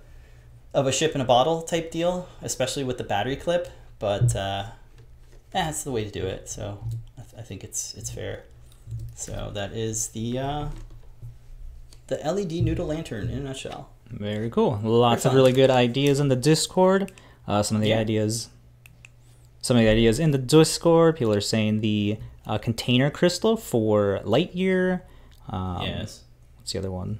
[0.77, 4.65] of a ship in a bottle type deal, especially with the battery clip but uh,
[5.51, 6.49] that's the way to do it.
[6.49, 6.79] So
[7.17, 8.43] I, th I, think it's it's fair.
[9.15, 10.67] So that is the uh,
[12.07, 13.89] the LED noodle lantern in a nutshell.
[14.09, 14.79] Very cool.
[14.83, 17.11] Lots of really good ideas in the Discord.
[17.47, 17.99] Uh, some of the Yeah.
[17.99, 18.49] ideas,
[19.61, 21.17] some of the ideas in the Discord.
[21.17, 25.01] People are saying the uh, container crystal for Lightyear.
[25.49, 26.23] Um, yes.
[26.57, 27.19] What's the other one?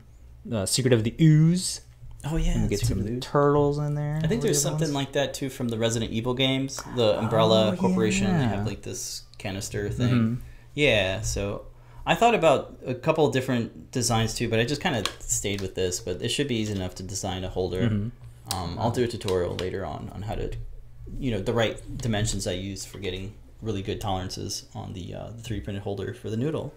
[0.49, 1.81] Uh, Secret of the Ooze.
[2.25, 2.51] Oh yeah.
[2.51, 4.19] And get Secret some of the turtles in there.
[4.23, 6.82] I think there's something like that too from the Resident Evil games.
[6.95, 10.10] The Umbrella Oh, Corporation they have like this canister thing.
[10.10, 10.38] Mhm.
[10.73, 11.65] Yeah, so
[12.06, 15.62] I thought about a couple of different designs too, but I just kind of stayed
[15.62, 15.99] with this.
[15.99, 17.89] But it should be easy enough to design a holder.
[17.89, 18.12] Mhm.
[18.53, 20.51] Um, I'll do a tutorial later on on how to,
[21.19, 25.27] you know, the right dimensions I use for getting really good tolerances on the uh,
[25.36, 26.73] the three printed holder for the noodle.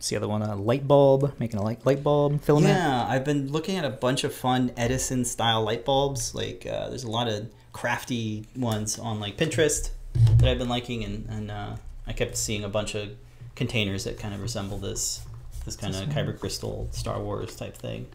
[0.00, 0.40] What's the other one?
[0.40, 2.74] A light bulb, making a light light bulb filament.
[2.74, 6.34] Yeah, I've been looking at a bunch of fun Edison style light bulbs.
[6.34, 9.90] Like, uh, there's a lot of crafty ones on like Pinterest
[10.38, 13.10] that I've been liking, and and uh, I kept seeing a bunch of
[13.54, 15.20] containers that kind of resemble this
[15.66, 18.06] this kind of kyber crystal Star Wars type thing.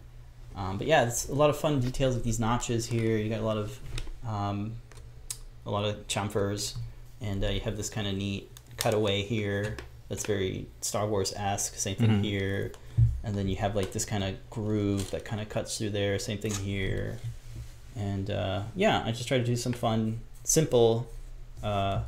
[0.56, 3.16] Um, but yeah, it's a lot of fun details with these notches here.
[3.16, 3.80] You got a lot of
[4.28, 4.74] um,
[5.68, 6.78] a lot of chamfers,
[7.22, 9.78] and uh, you have this kind of neat cutaway here
[10.10, 11.76] that's very Star Wars esque.
[11.76, 12.24] Same thing Mhm.
[12.24, 12.72] here,
[13.24, 16.20] and then you have like this kind of groove that kind of cuts through there.
[16.20, 17.18] Same thing here,
[17.96, 21.08] and uh, yeah, I just try to do some fun, simple
[21.64, 22.02] uh,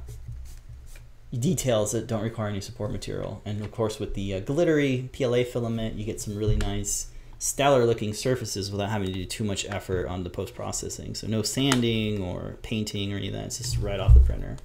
[1.37, 3.41] details that don't require any support material.
[3.45, 7.07] And of course, with the uh, glittery PLA filament, you get some really nice
[7.39, 11.13] stellar looking surfaces without having to do too much effort on the post processing.
[11.15, 13.45] So no sanding or painting or any of that.
[13.45, 14.57] It's just right off the printer.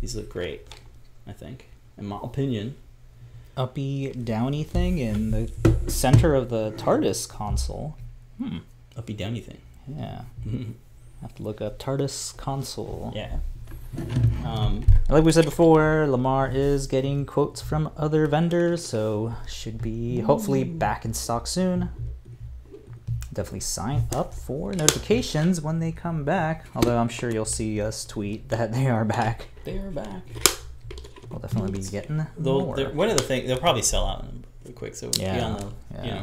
[0.00, 0.66] These look great,
[1.26, 1.66] I think,
[2.00, 2.74] in my opinion.
[3.56, 5.50] Uppy downy thing in the
[5.88, 7.96] center of the TARDIS console.
[8.38, 8.58] Hmm.
[8.96, 9.58] Uppy downy thing.
[9.88, 10.22] Yeah.
[11.20, 13.12] have to look up TARDIS console.
[13.14, 13.38] yeah.
[14.44, 20.20] Um, Like we said before, Limor is getting quotes from other vendors, so should be
[20.20, 21.90] hopefully back in stock soon.
[23.32, 26.66] Definitely sign up for notifications when they come back.
[26.74, 29.48] Although I'm sure you'll see us tweet that they are back.
[29.64, 30.22] they are back.
[31.30, 32.76] We'll definitely be getting They'll, more.
[32.90, 34.26] one of the things they'll probably sell out
[34.64, 34.96] real quick.
[34.96, 35.72] So be Yeah, on the, you
[36.04, 36.14] yeah.
[36.16, 36.22] know.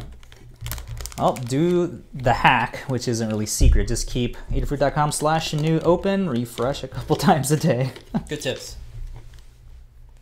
[1.19, 3.87] I'll do the hack, which isn't really secret.
[3.87, 7.91] Just keep adafruit.com slash new open, refresh a couple times a day.
[8.29, 8.75] Good tips.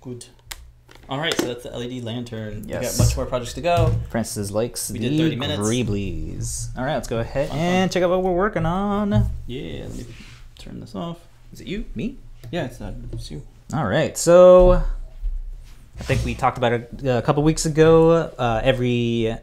[0.01, 0.25] Good.
[1.09, 2.63] All right, so that's the LED lantern.
[2.63, 2.97] We Yes.
[2.97, 3.93] got much more projects to go.
[4.09, 5.61] Francis likes We the did 30 minutes.
[5.61, 6.77] Greeblies.
[6.77, 9.11] All right, let's go ahead Fun, and check out what we're working on.
[9.47, 10.05] Yeah, let me
[10.57, 11.17] turn this off.
[11.51, 11.85] Is it you?
[11.93, 12.17] Me?
[12.51, 12.93] Yeah, it's, not.
[13.11, 13.43] it's you.
[13.73, 14.84] All right, so
[15.99, 18.12] I think we talked about it a couple weeks ago.
[18.12, 19.36] Uh, every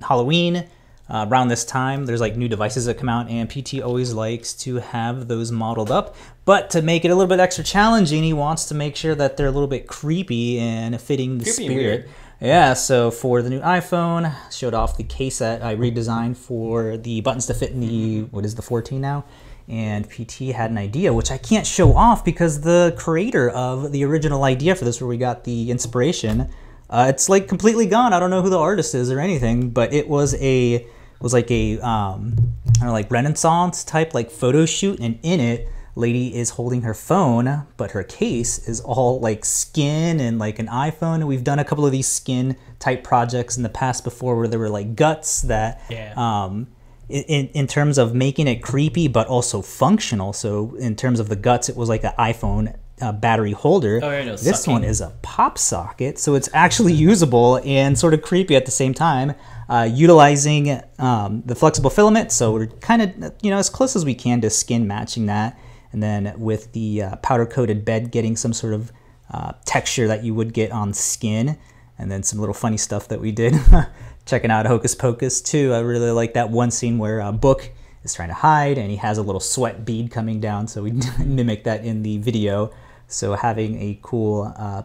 [0.00, 0.66] Halloween,
[1.08, 4.52] uh, around this time, there's like new devices that come out, and PT always likes
[4.54, 6.16] to have those modeled up.
[6.44, 9.36] But to make it a little bit extra challenging, he wants to make sure that
[9.36, 12.08] they're a little bit creepy and fitting the Creepy spirit.
[12.40, 17.20] Yeah, so for the new iPhone, showed off the case that I redesigned for the
[17.20, 19.24] buttons to fit in the what is the 14 now,
[19.68, 24.04] and PT had an idea which I can't show off because the creator of the
[24.04, 26.48] original idea for this, where we got the inspiration,
[26.90, 28.12] uh, it's like completely gone.
[28.12, 30.86] I don't know who the artist is or anything, but it was a
[31.20, 32.34] was like a um,
[32.68, 36.82] I don't know, like Renaissance type like photo shoot, and in it lady is holding
[36.82, 41.26] her phone, but her case is all like skin and like an iPhone.
[41.26, 44.60] We've done a couple of these skin type projects in the past before where there
[44.60, 46.14] were like guts that, Yeah.
[46.16, 46.68] um,
[47.08, 50.32] in, in, terms of making it creepy but also functional.
[50.32, 54.00] So in terms of the guts, it was like an iPhone uh, battery holder.
[54.02, 54.72] Oh, yeah, know, this sucking.
[54.72, 58.72] one is a pop socket, so it's actually usable and sort of creepy at the
[58.72, 59.34] same time.
[59.68, 64.04] Uh, utilizing um, the flexible filament, so we're kind of you know as close as
[64.04, 65.58] we can to skin matching that,
[65.92, 68.92] and then with the uh, powder coated bed getting some sort of
[69.30, 71.58] uh, texture that you would get on skin,
[71.98, 73.54] and then some little funny stuff that we did.
[74.28, 75.72] Checking out Hocus Pocus too.
[75.72, 77.70] I really like that one scene where uh, Book
[78.02, 80.92] is trying to hide and he has a little sweat bead coming down, so we
[81.24, 82.70] mimic that in the video.
[83.06, 84.82] So having a cool uh,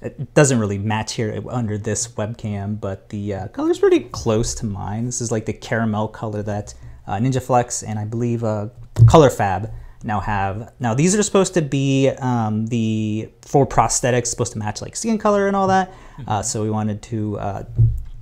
[0.00, 4.54] it doesn't really match here under this webcam, but the uh, color is pretty close
[4.54, 5.04] to mine.
[5.04, 6.72] This is like the caramel color that
[7.06, 9.70] uh, NinjaFlex and I believe uh, colorFabb
[10.02, 10.72] now have.
[10.80, 15.18] Now these are supposed to be um, the for prosthetics, supposed to match like skin
[15.18, 15.92] color and all that.
[16.26, 17.64] Uh, so we wanted to uh,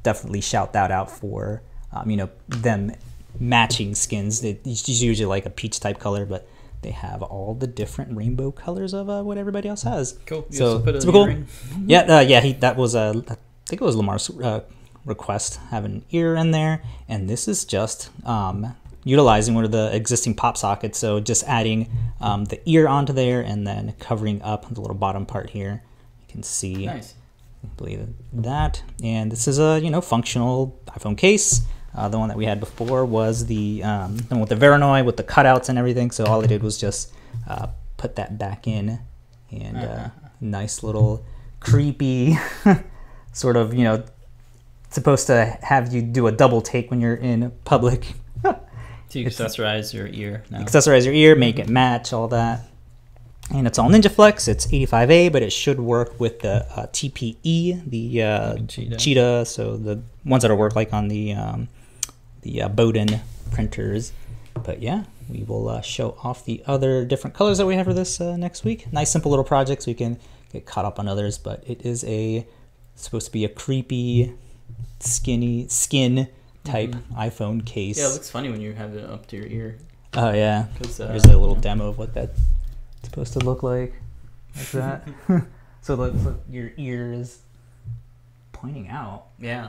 [0.07, 2.92] definitely shout that out for um, you know them
[3.40, 4.42] matching skins.
[4.45, 6.49] It's usually like a peach type color, but
[6.83, 10.19] they have all the different rainbow colors of uh, what everybody else has.
[10.25, 10.47] Cool.
[10.51, 11.35] You So it's cool.
[11.87, 12.40] Yeah, uh, yeah.
[12.40, 14.61] He that was uh, I think it was Limor's uh,
[15.05, 19.95] request have an ear in there, and this is just um, utilizing one of the
[19.95, 20.99] existing pop sockets.
[21.01, 21.90] So just adding
[22.21, 25.83] um, the ear onto there, and then covering up the little bottom part here.
[26.21, 27.14] You can see Nice.
[27.77, 31.62] Believe that, and this is a you know functional iPhone case.
[31.95, 35.05] Uh, the one that we had before was the um, the one with the Voronoi
[35.05, 36.11] with the cutouts and everything.
[36.11, 37.12] So all I did was just
[37.49, 39.01] uh, put that back in,
[39.51, 40.11] and uh, Uh-huh.
[40.40, 41.25] nice little
[41.61, 42.37] creepy
[43.33, 44.05] sort of you know
[44.90, 48.14] supposed to have you do a double take when you're in public.
[49.11, 50.62] To accessorize your ear now.
[50.64, 52.62] accessorize your ear, make it match, all that.
[53.53, 54.49] And it's all NinjaFlex.
[54.49, 58.97] It's 85A, but it should work with the uh, TPE, the uh, Cheetah.
[58.97, 59.47] Cheetah.
[59.47, 61.69] So the ones that will work like on the um,
[62.43, 63.21] the uh, Bowden
[63.53, 64.13] printers.
[64.55, 67.95] But yeah, we will uh, show off the other different colors that we have for
[67.95, 68.93] this uh, next week.
[68.93, 70.19] Nice, simple little project, so we can
[70.53, 71.39] get caught up on others.
[71.39, 72.47] But it is a
[72.97, 74.35] supposed to be a creepy,
[74.99, 76.29] skinny skin
[76.65, 77.99] type iPhone case.
[77.99, 79.79] Yeah, it looks funny when you have it up to your ear.
[80.15, 82.41] Oh yeah, uh, there's a little demo of what that's
[83.07, 83.95] supposed to look like,
[84.57, 85.09] like that.
[85.83, 87.40] so looks like your ears
[88.53, 89.27] pointing out.
[89.38, 89.69] Yeah.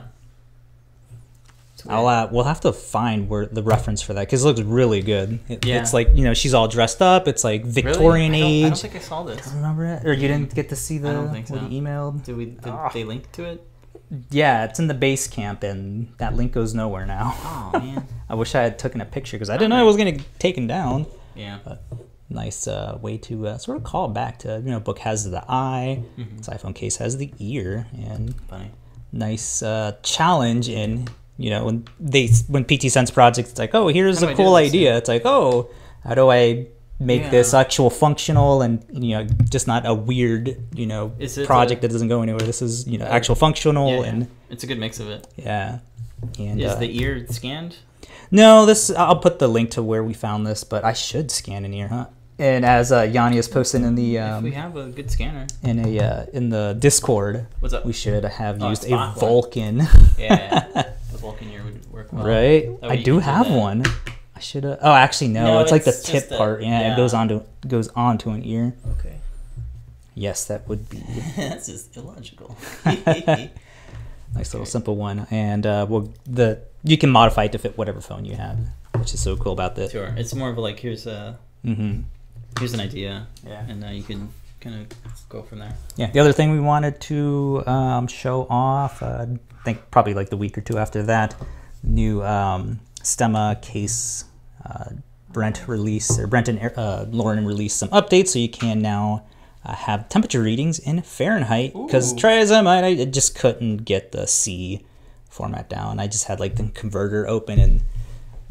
[1.88, 5.00] I'll uh, we'll have to find where the reference for that because it looks really
[5.00, 5.38] good.
[5.48, 5.80] It, Yeah.
[5.80, 7.28] It's like you know she's all dressed up.
[7.28, 7.82] It's like Really?
[7.82, 8.64] Victorian I age.
[8.64, 9.46] I don't think I saw this.
[9.54, 11.54] Remember it, or you didn't get to see the I don't think so.
[11.54, 12.24] emailed?
[12.24, 12.46] Did we?
[12.46, 12.90] Did Ah.
[12.92, 13.64] they link to it?
[14.30, 17.34] Yeah, it's in the base camp, and that link goes nowhere now.
[17.38, 18.04] Oh man.
[18.28, 20.38] I wish I had taken a picture because I didn't know it was gonna get
[20.40, 21.06] taken down.
[21.36, 21.58] Yeah.
[22.30, 25.42] Nice uh, way to uh, sort of call back to you know book has the
[25.48, 26.38] eye Mhm.
[26.38, 28.70] this iphone case has the ear and Funny.
[29.12, 33.88] nice uh, challenge in you know when they when pt sense projects it's like oh
[33.88, 35.70] here's How a cool idea it's like oh
[36.04, 36.66] how do i
[37.00, 37.30] make Yeah.
[37.30, 41.82] this actual functional and you know just not a weird you know Is project a-
[41.88, 44.06] that doesn't go anywhere this is you know actual functional Yeah, yeah.
[44.10, 45.26] and It's a good mix of it.
[45.36, 45.78] yeah
[46.38, 47.76] and Is uh, the ear scanned?
[48.30, 51.64] no, this I'll put the link to where we found this, but I should scan
[51.64, 52.06] an ear, huh?
[52.40, 55.46] And as uh, Yanni has posted in the if we um, have a good scanner.
[55.64, 57.84] in a uh, in the Discord, What's up?
[57.84, 59.14] we should have Oh, used a one.
[59.16, 59.78] Vulcan,
[60.16, 60.60] Yeah.
[61.12, 62.24] the Vulcan ear would work well.
[62.24, 62.68] right?
[62.82, 63.84] Oh, I do have one.
[64.36, 64.78] I should have.
[64.82, 65.44] Oh, actually, no.
[65.44, 66.62] No, it's like the tip the- part.
[66.62, 66.92] Yeah, yeah.
[66.92, 68.72] it goes onto goes onto an ear.
[69.00, 69.16] Okay.
[70.14, 70.98] Yes, that would be
[71.36, 72.56] That's just illogical.
[72.86, 73.50] nice
[74.54, 75.26] little simple one.
[75.32, 78.58] And uh, well, the you can modify it to fit whatever phone you have,
[78.96, 79.90] which is so cool about this.
[79.90, 80.14] sure.
[80.16, 82.02] It's more of a like here's a Mm-hmm.
[82.58, 83.64] Here's an idea, Yeah.
[83.68, 84.28] and uh, you can
[84.60, 85.74] kind of go from there.
[85.96, 90.30] Yeah, the other thing we wanted to um, show off, uh, I think probably like
[90.30, 91.34] the week or two after that,
[91.82, 94.24] new um, Stemma case.
[94.64, 94.90] Uh,
[95.30, 99.24] Brent released, or Brent and uh, Lauren released some updates, so you can now
[99.64, 101.74] uh, have temperature readings in Fahrenheit.
[101.74, 104.84] Because try as I might, I just couldn't get the C
[105.28, 106.00] format down.
[106.00, 107.82] I just had like the converter open and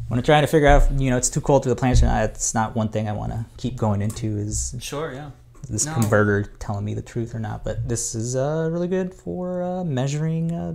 [0.07, 2.05] when I'm trying to figure out, you know, it's too cold through the plants or
[2.07, 5.13] not, it's not one thing I want to keep going into is Sure.
[5.13, 5.31] Yeah.
[5.69, 5.93] this No.
[5.93, 7.63] converter telling me the truth or not.
[7.63, 10.73] But this is uh, really good for uh, measuring, uh,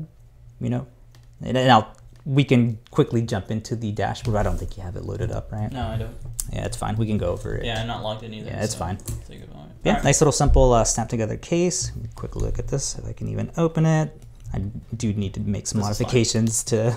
[0.61, 0.87] you know.
[1.43, 1.89] And now
[2.24, 4.37] we can quickly jump into the dashboard.
[4.37, 5.72] I don't think you have it loaded up, right?
[5.72, 6.14] No, I don't.
[6.53, 6.97] Yeah, it's fine.
[6.97, 7.64] We can go over it.
[7.64, 8.51] Yeah, I'm not logged in either.
[8.51, 8.97] Yeah, it's so fine.
[8.97, 9.30] it's.
[9.85, 10.05] Yeah, Alright.
[10.05, 11.91] nice little simple uh, snap together case.
[12.14, 14.16] Quick look at this if I can even open it.
[14.55, 14.59] I
[14.97, 16.97] do need to make some This modifications to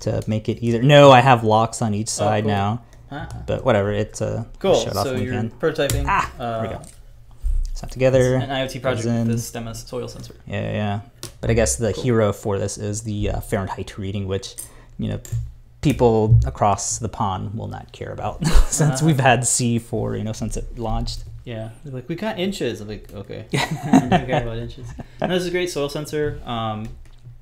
[0.00, 0.82] to make it either.
[0.82, 2.56] No, I have locks on each side Oh, cool.
[2.56, 3.26] now, Huh?
[3.46, 3.92] but whatever.
[3.92, 4.74] It's uh, Cool.
[4.74, 5.50] Shut off So you're can.
[5.50, 6.04] prototyping.
[6.06, 6.82] Ah, uh, there we go.
[7.74, 8.34] Snap together.
[8.36, 9.28] An IoT project in.
[9.28, 10.34] with the STEMMA soil sensor.
[10.46, 11.00] Yeah, yeah.
[11.40, 14.56] But I guess the hero for this is the uh, Fahrenheit reading, which
[14.98, 15.20] you know
[15.80, 19.06] people across the pond will not care about since Uh-huh.
[19.06, 21.24] we've had C for you know since it launched.
[21.44, 22.80] Yeah, they're like we got inches.
[22.82, 24.86] I'm like, okay, I don't care about inches.
[25.20, 26.38] No, this is a great soil sensor.
[26.44, 26.86] Um,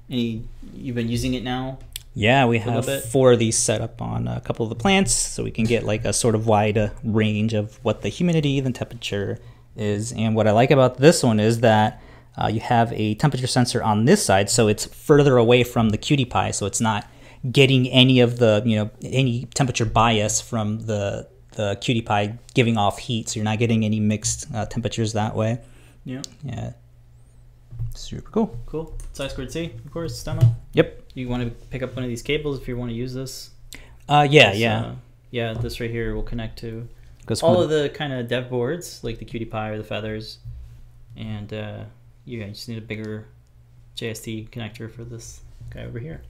[0.08, 1.78] any you've been using it now?
[2.14, 5.44] Yeah, we have four of these set up on a couple of the plants, so
[5.44, 8.72] we can get like a sort of wide uh, range of what the humidity, the
[8.72, 9.38] temperature
[9.76, 10.12] is.
[10.12, 12.02] And what I like about this one is that
[12.36, 15.98] uh, you have a temperature sensor on this side, so it's further away from the
[15.98, 17.06] QT Py, so it's not
[17.52, 22.76] getting any of the you know any temperature bias from the the QT Py giving
[22.76, 25.60] off heat, so you're not getting any mixed uh, temperatures that way.
[26.04, 26.72] Yeah, Yeah,
[27.94, 28.58] super cool.
[28.66, 28.96] cool.
[29.12, 30.22] Size squared C, of course.
[30.22, 30.54] Stemma.
[30.72, 31.02] Yep.
[31.18, 33.50] You want to pick up one of these cables if you want to use this.
[34.08, 34.80] Uh, yeah, yeah.
[34.80, 34.94] uh,
[35.32, 36.88] yeah, this right here will connect to
[37.42, 40.38] all of the kind of dev boards, like the QT Py or the feathers,
[41.16, 41.82] and uh,
[42.24, 43.26] yeah, you just need a bigger
[43.96, 45.40] JST connector for this
[45.70, 46.22] guy over here.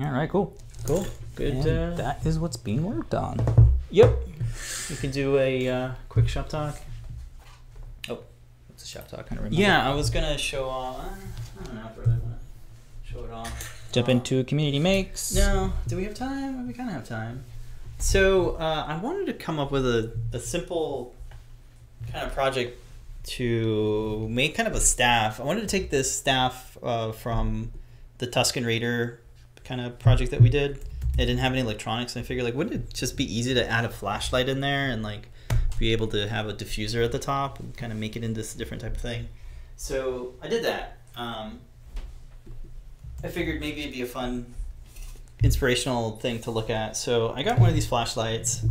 [0.00, 0.56] all right, cool.
[0.86, 1.04] Cool.
[1.34, 1.54] Good.
[1.54, 3.44] And Uh, that is what's being worked on.
[3.90, 4.16] Yep.
[4.90, 6.78] We can do a uh, quick shop talk.
[8.08, 8.20] Oh,
[8.70, 9.26] it's a shop talk.
[9.26, 11.00] Kind of Yeah, I was gonna show off.
[11.60, 13.77] I don't know if I really want to show it off.
[13.92, 15.34] Jump into community makes.
[15.34, 16.66] No, do we have time?
[16.66, 17.44] We kind of have time.
[17.98, 21.14] So uh, I wanted to come up with a, a simple
[22.12, 22.78] kind of project
[23.24, 25.40] to make kind of a staff.
[25.40, 27.72] I wanted to take this staff uh, from
[28.18, 29.20] the Tusken Raider
[29.64, 30.78] kind of project that we did.
[31.14, 33.68] It didn't have any electronics, and I figured like, wouldn't it just be easy to
[33.68, 35.28] add a flashlight in there and like
[35.78, 38.40] be able to have a diffuser at the top and kind of make it into
[38.40, 39.28] this different type of thing.
[39.76, 40.98] So I did that.
[41.16, 41.60] Um,
[43.22, 44.46] I figured maybe it'd be a fun,
[45.42, 46.96] inspirational thing to look at.
[46.96, 48.64] So I got one of these flashlights,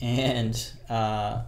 [0.00, 1.42] and uh,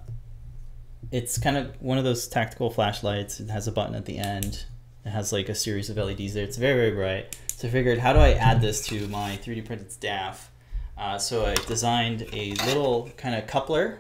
[1.12, 3.40] it's kind of one of those tactical flashlights.
[3.40, 4.64] It has a button at the end.
[5.04, 6.44] It has like a series of LEDs there.
[6.44, 7.38] It's very, very bright.
[7.48, 10.50] So I figured, how do I add this to my 3D printed staff?
[10.98, 13.98] Uh, so I designed a little kind of coupler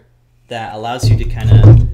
[0.48, 1.88] that allows you to kind of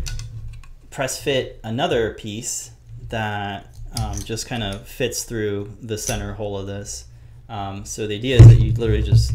[0.90, 2.70] press fit another piece
[3.08, 7.07] that um, just kind of fits through the center hole of this.
[7.49, 9.34] Um, so the idea is that you literally just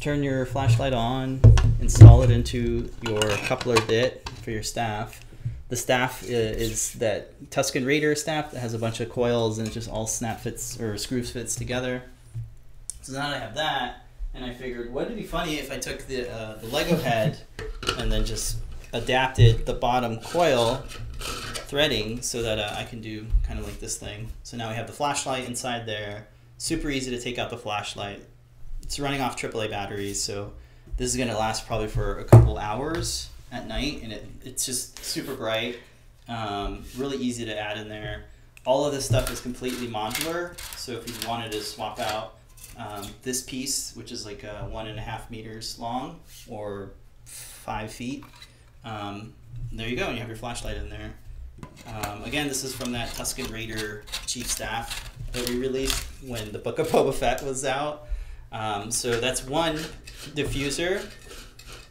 [0.00, 1.40] turn your flashlight on,
[1.80, 5.24] install it into your coupler bit for your staff.
[5.68, 9.72] The staff is that Tusken Raider staff that has a bunch of coils and it
[9.72, 12.02] just all snap fits or screws fits together.
[13.02, 15.78] So now that I have that, and I figured, wouldn't it be funny if I
[15.78, 17.38] took the uh, the Lego head
[17.98, 18.58] and then just
[18.92, 20.82] adapted the bottom coil
[21.68, 24.28] threading so that uh, I can do kind of like this thing.
[24.42, 26.26] So now we have the flashlight inside there.
[26.56, 28.24] Super easy to take out the flashlight.
[28.82, 30.52] It's running off AAA batteries, so
[30.96, 34.64] this is going to last probably for a couple hours at night, and it, it's
[34.64, 35.78] just super bright.
[36.28, 38.24] Um, really easy to add in there.
[38.64, 42.36] All of this stuff is completely modular, so if you wanted to swap out
[42.78, 46.90] um, this piece, which is like uh, one and a half meters long or
[47.24, 48.24] five feet,
[48.84, 49.34] um,
[49.72, 50.06] there you go.
[50.06, 51.12] And you have your flashlight in there.
[51.86, 56.58] Um, again, this is from that Tusken Raider chief staff that we released when the
[56.58, 58.06] Book of Boba Fett was out.
[58.52, 59.76] Um, so that's one
[60.34, 61.04] diffuser,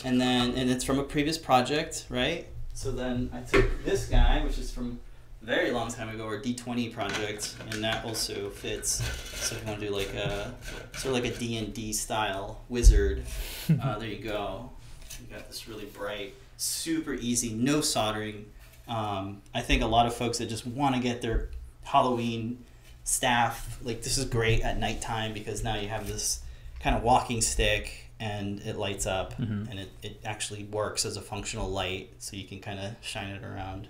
[0.04, 2.48] and then and it's from a previous project, right?
[2.74, 5.00] So then I took this guy, which is from
[5.42, 9.04] a very long time ago, our D20 project, and that also fits.
[9.46, 10.54] So if you want to do like a
[10.94, 13.24] sort of like a D and D style wizard,
[13.82, 14.72] uh, there you go.
[15.20, 18.46] You got this really bright super easy, no soldering.
[18.88, 21.50] Um, I think a lot of folks that just want to get their
[21.84, 22.64] Halloween
[23.04, 26.42] staff, like this is great at nighttime because now you have this
[26.80, 29.70] kind of walking stick and it lights up mm-hmm.
[29.70, 33.30] and it, it actually works as a functional light so you can kind of shine
[33.30, 33.88] it around.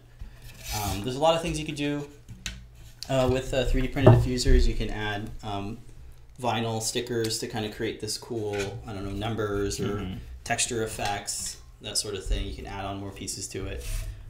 [0.76, 2.08] Um, there's a lot of things you could do
[3.10, 4.68] uh, with uh, 3D printed diffusers.
[4.68, 5.78] You can add um,
[6.42, 10.16] vinyl stickers to kind of create this cool, I don't know, numbers or mm-hmm.
[10.44, 12.46] texture effects that sort of thing.
[12.46, 13.86] You can add on more pieces to it.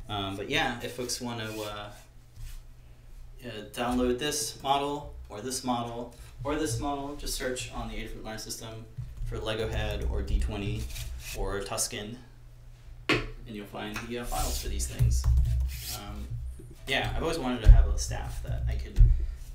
[0.09, 1.89] Um, but yeah, if folks want to uh,
[3.45, 8.23] uh, download this model or this model or this model, just search on the Adafruit
[8.23, 8.85] Learn System
[9.25, 10.83] for Lego Head or D20
[11.37, 12.15] or Tusken,
[13.09, 15.25] and you'll find the uh, files for these things.
[15.97, 16.27] Um,
[16.87, 18.99] yeah, I've always wanted to have a staff that I could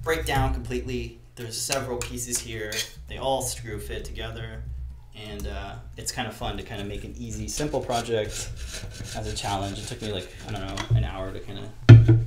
[0.02, 1.18] break down completely.
[1.34, 2.72] There's several pieces here.
[3.08, 4.62] They all screw fit together
[5.16, 8.50] and uh, it's kind of fun to kind of make an easy, simple project
[9.16, 9.78] as a challenge.
[9.78, 12.18] It took me like I don't know an hour to kind of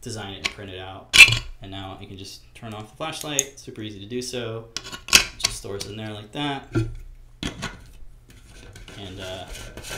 [0.00, 1.16] design it and print it out,
[1.62, 3.58] and now you can just turn off the flashlight.
[3.58, 4.68] Super easy to do so.
[4.76, 6.66] It just stores in there like that,
[8.98, 9.44] and uh,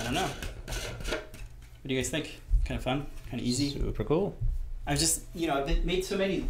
[0.00, 0.28] I don't know.
[0.66, 2.40] What do you guys think?
[2.64, 3.70] Kind of fun, kind of easy.
[3.70, 4.36] Super cool.
[4.86, 6.46] I've just you know I've made so many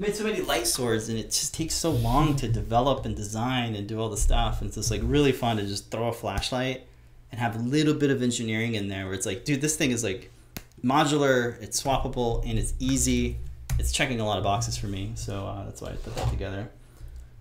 [0.00, 3.74] made so many light swords and it just takes so long to develop and design
[3.74, 4.60] and do all the stuff.
[4.60, 6.86] And it's just like really fun to just throw a flashlight
[7.30, 9.90] and have a little bit of engineering in there where it's like dude this thing
[9.90, 10.32] is like
[10.82, 13.36] modular it's swappable and it's easy.
[13.78, 16.30] It's checking a lot of boxes for me so uh, that's why i put that
[16.30, 16.70] together.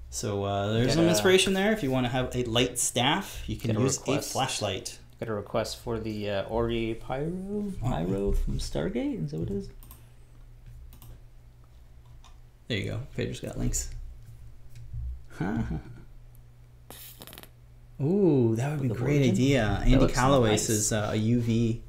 [0.10, 1.72] So uh, there's some inspiration there.
[1.72, 5.00] If you want to have a light staff you can use a, a flashlight.
[5.22, 9.24] Got a request for the uh, ori pyro pyro from stargate?
[9.24, 9.70] Is that what it is
[12.70, 13.00] there you go.
[13.18, 13.90] Pedro's got links.
[15.38, 15.64] Huh.
[18.00, 19.82] Ooh, that would be a great idea.
[19.86, 20.68] Andy Calloway nice.
[20.68, 21.80] says uh, a UV,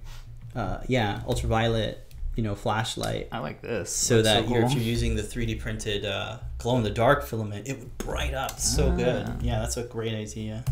[0.56, 2.04] uh, yeah, ultraviolet,
[2.34, 3.28] you know, flashlight.
[3.30, 3.94] I like this.
[3.94, 4.64] So that so cool.
[4.64, 8.32] if you're using the 3D printed uh, glow in the dark filament, it would bright
[8.32, 8.96] up so ah.
[8.96, 9.42] good.
[9.42, 10.64] Yeah, that's a great idea.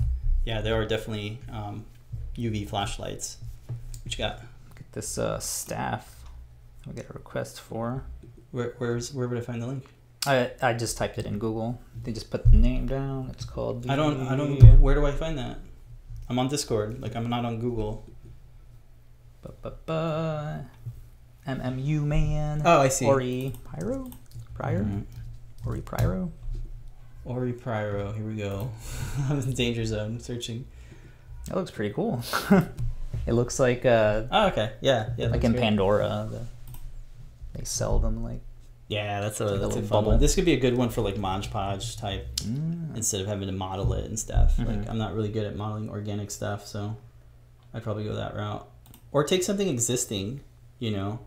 [0.47, 1.85] Yeah, there are definitely um,
[2.35, 3.37] UV flashlights.
[4.03, 4.41] What you got?
[4.75, 6.25] Get this uh, staff.
[6.87, 8.05] I'll get a request for.
[8.51, 9.85] Where where's where would I find the link?
[10.27, 11.81] I I just typed it in Google.
[12.03, 13.31] They just put the name down.
[13.31, 13.89] It's called.
[13.89, 14.27] I don't.
[14.27, 14.81] I don't.
[14.81, 15.59] Where do I find that?
[16.29, 17.01] I'm on Discord.
[17.01, 18.05] Like I'm not on Google.
[19.43, 20.67] Ba, ba, ba.
[21.47, 22.63] MMU man.
[22.65, 23.07] Oh, I see.
[23.07, 24.11] Ori Pyro,
[24.59, 25.69] Pyro, mm-hmm.
[25.69, 26.31] Ori Pyro.
[27.25, 28.13] Ori Pyro.
[28.13, 28.71] Here we go.
[29.31, 30.67] I'm in danger zone searching.
[31.47, 32.23] That looks pretty cool.
[33.27, 34.25] it looks like uh.
[34.31, 34.73] Oh, okay.
[34.83, 35.11] Yeah.
[35.17, 35.29] Yeah.
[35.29, 35.63] Like in great.
[35.63, 36.45] Pandora, the,
[37.55, 38.41] they sell them like
[38.89, 40.11] Yeah, that's a, like that's a, little fun bubble.
[40.13, 40.21] one.
[40.21, 42.97] This could be a good one for like Mod Podge type Mm.
[42.97, 44.57] instead of having to model it and stuff.
[44.57, 44.67] Mhm.
[44.67, 46.97] Like I'm not really good at modeling organic stuff, so
[47.75, 48.67] I'd probably go that route.
[49.13, 50.41] Or take something existing,
[50.79, 51.21] you know.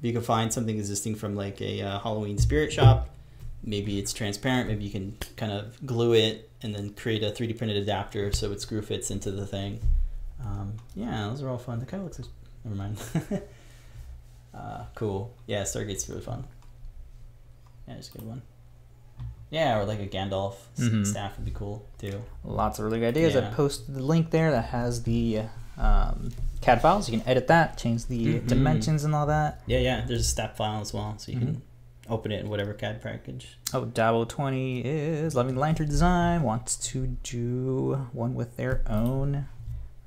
[0.00, 3.08] You can find something existing from like a uh, Halloween spirit shop.
[3.64, 4.68] Maybe it's transparent.
[4.68, 8.50] Maybe you can kind of glue it and then create a 3D printed adapter so
[8.52, 9.78] it screw fits into the thing.
[10.44, 11.78] Um, yeah, those are all fun.
[11.78, 12.18] That kind of looks.
[12.18, 12.28] Like,
[12.64, 13.42] never mind.
[14.54, 15.32] uh, cool.
[15.46, 16.44] Yeah, Stargate's really fun.
[17.92, 18.42] Yeah, it's a good one.
[19.50, 21.06] Yeah, or like a Gandalf Mhm.
[21.06, 22.22] staff would be cool too.
[22.42, 23.36] Lots of really good ideas.
[23.36, 25.42] I posted the link there that has the
[25.78, 26.30] um,
[26.60, 27.08] CAD files.
[27.08, 28.46] You can edit that, change the Mhm.
[28.46, 29.60] dimensions and all that.
[29.66, 30.04] Yeah, yeah.
[30.06, 31.40] There's a step file as well, so you Mhm.
[31.40, 31.62] can
[32.08, 33.58] open it in whatever CAD package.
[33.72, 39.46] Oh, Dabo 20 is loving the lantern design, wants to do one with their own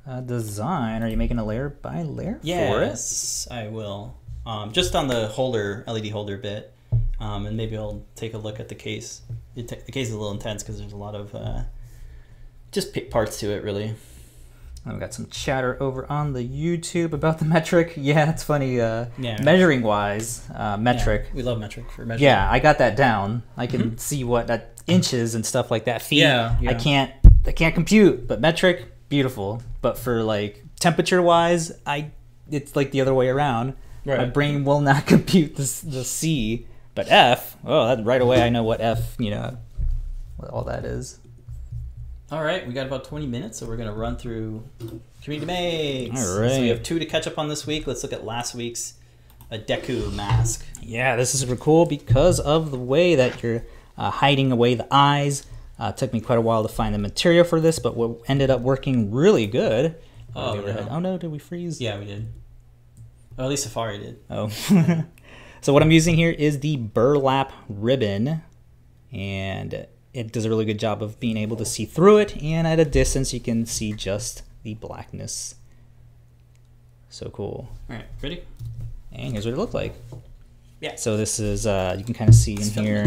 [0.07, 1.01] uh, design.
[1.01, 2.89] Are you making a layer by layer for it?
[2.89, 4.13] Yes, I will.
[4.45, 6.74] Um, just on the holder, LED holder bit,
[7.19, 9.21] um, and maybe I'll take a look at the case.
[9.55, 11.63] It ta- the case is a little intense because there's a lot of uh,
[12.71, 13.95] just parts to it, really.
[14.83, 17.93] And we got some chatter over on the YouTube about the metric.
[17.97, 18.79] Yeah, it's funny.
[18.79, 19.41] Uh, Yeah.
[19.41, 21.25] Measuring wise, uh, metric.
[21.29, 22.23] Yeah, we love metric for measuring.
[22.23, 23.41] Yeah, I got that down.
[23.57, 26.01] I can see what that inches and stuff like that.
[26.03, 26.19] Feet.
[26.19, 26.71] Yeah, yeah.
[26.71, 27.11] I can't.
[27.47, 29.61] I can't compute, but metric, beautiful.
[29.81, 32.11] But for like temperature wise, I
[32.51, 33.73] it's like the other way around.
[34.05, 37.55] My brain will not compute this the C, but F.
[37.65, 39.15] Oh, that, right away I know what F.
[39.19, 39.57] You know,
[40.37, 41.19] what all that is.
[42.31, 44.63] All right, we got about 20 minutes, so we're going to run through
[45.21, 46.25] community makes.
[46.25, 46.51] All right.
[46.51, 47.85] So we have two to catch up on this week.
[47.85, 48.95] Let's look at last week's
[49.51, 50.65] a Deku mask.
[50.81, 53.63] Yeah, this is super cool because of the way that you're
[53.97, 55.45] uh, hiding away the eyes.
[55.77, 58.49] Uh, took me quite a while to find the material for this, but what ended
[58.49, 59.95] up working really good.
[60.35, 60.91] Oh, we overhead- no.
[60.93, 61.79] oh no, did we freeze?
[61.79, 62.27] Yeah, we did.
[63.37, 64.19] Oh, at least Safari did.
[64.29, 64.49] Oh.
[65.65, 68.43] so what I'm using here is the burlap ribbon,
[69.11, 72.67] and it does a really good job of being able to see through it, and
[72.67, 75.55] at a distance you can see just the blackness.
[77.09, 77.67] So cool.
[77.89, 78.43] All right, ready?
[79.11, 79.95] And here's what it looked like.
[80.81, 80.97] Yeah.
[80.97, 83.03] So this is uh, you can kind of see in here.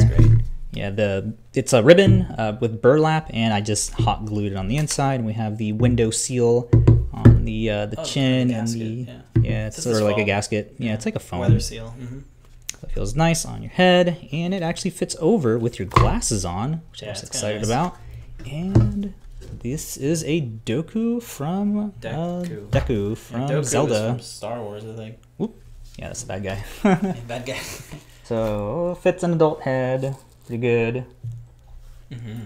[0.72, 4.66] Yeah, the it's a ribbon uh, with burlap, and I just hot glued it on
[4.66, 5.20] the inside.
[5.20, 6.68] And we have the window seal
[7.12, 9.20] on the uh, the Oh, chin a and the yeah.
[9.40, 10.74] yeah, it's This sort of like a gasket.
[10.78, 11.38] Yeah, it's like a foam.
[11.38, 11.90] Weather seal.
[11.90, 12.18] hmm
[12.82, 16.82] It feels nice on your head, and it actually fits over with your glasses on,
[16.90, 17.66] which Yeah, I was excited nice.
[17.68, 17.96] about.
[18.46, 19.14] And
[19.62, 22.44] this is a Dooku from Deku.
[22.44, 24.08] Uh, Deku from Dooku Zelda.
[24.10, 25.18] from Star Wars, I think.
[25.96, 26.64] Yeah, that's a bad guy.
[27.26, 27.58] Bad guy.
[28.24, 30.14] so fits an adult head,
[30.46, 31.04] pretty good.
[32.12, 32.44] hmm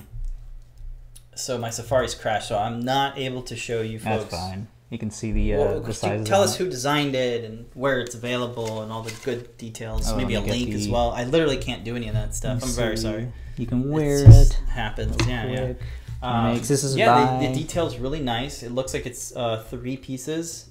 [1.35, 4.25] So my Safari's crashed, so I'm not able to show you folks.
[4.25, 4.69] That's fine.
[4.93, 6.29] You can see the uh, Well, the sizes.
[6.29, 10.11] tell us who designed it and where it's available and all the good details.
[10.13, 11.13] Oh, Maybe a let me get link as well.
[11.13, 12.63] I literally can't do any of that stuff.
[12.63, 13.33] I'm very sorry.
[13.57, 14.53] You can wear It it.
[14.69, 15.17] happens.
[15.27, 15.65] Yeah, yeah.
[15.65, 15.79] quick.
[16.23, 18.63] Um, this is yeah, the, the detail's really nice.
[18.63, 20.69] It looks like it's uh, three pieces.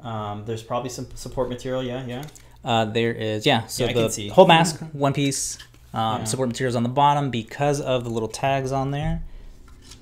[0.00, 1.84] Um, there's probably some support material.
[1.84, 2.24] Yeah, yeah.
[2.64, 3.66] Uh, there is yeah.
[3.68, 4.28] So Yeah, the see.
[4.28, 5.56] whole mask, one piece.
[5.94, 6.24] Um, Yeah.
[6.24, 9.22] Support materials on the bottom because of the little tags on there.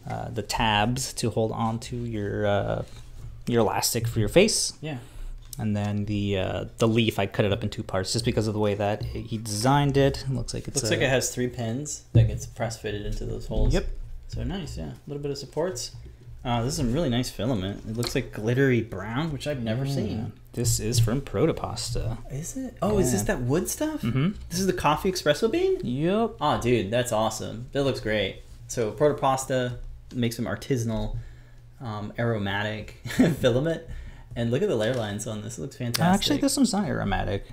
[0.09, 2.83] Uh, the tabs to hold on to your uh,
[3.51, 4.99] your elastic for your face, Yeah.
[5.59, 7.19] and then the uh, the leaf.
[7.19, 9.97] I cut it up in two parts just because of the way that he designed
[9.97, 10.23] it.
[10.29, 13.05] It looks like it's Looks a, like it has three pins that gets press fitted
[13.07, 13.75] into those holes.
[13.75, 13.87] Yep.
[14.29, 14.85] So nice, yeah.
[14.91, 15.93] A little bit of supports.
[16.43, 17.83] Uh, this is some really nice filament.
[17.87, 19.95] It looks like glittery brown, which I've never Yeah.
[19.95, 20.33] seen.
[20.55, 22.17] This is from Protopasta.
[22.33, 22.77] Is it?
[22.81, 24.01] Oh, is this that wood stuff?
[24.03, 24.31] Mm-hmm.
[24.49, 25.79] This is the coffee espresso bean?
[25.85, 26.37] Yep.
[26.41, 27.67] Oh, dude, that's awesome.
[27.73, 28.43] That looks great.
[28.69, 29.77] So, Protopasta
[30.15, 31.17] makes them artisanal,
[31.81, 33.01] um, aromatic
[33.41, 33.83] filament.
[34.37, 35.59] And look at the layer lines on this.
[35.59, 36.15] It looks fantastic.
[36.15, 37.47] Actually, this one's not aromatic.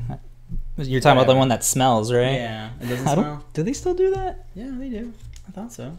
[0.78, 2.34] You're talking about the one that smells, right?
[2.34, 3.44] Yeah, it doesn't smell.
[3.54, 4.46] Do they still do that?
[4.54, 5.12] Yeah, they do.
[5.48, 5.98] I thought so.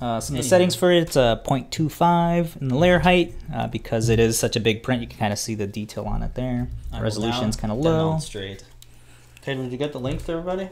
[0.00, 3.34] Uh, some of the settings for it, it's uh, 0.25 in the layer height.
[3.52, 6.04] Uh, because it is such a big print, you can kind of see the detail
[6.04, 6.68] on it there.
[6.92, 8.18] I Resolution's kind of low.
[8.18, 8.64] straight.
[9.42, 10.70] Taylor, did you get the link to everybody?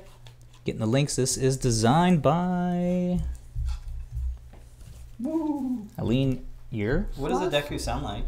[0.64, 1.16] Getting the links.
[1.16, 3.20] This is designed by
[5.18, 5.86] Woo!
[5.98, 7.08] Aline Ear.
[7.16, 8.24] What does a Deku sound like?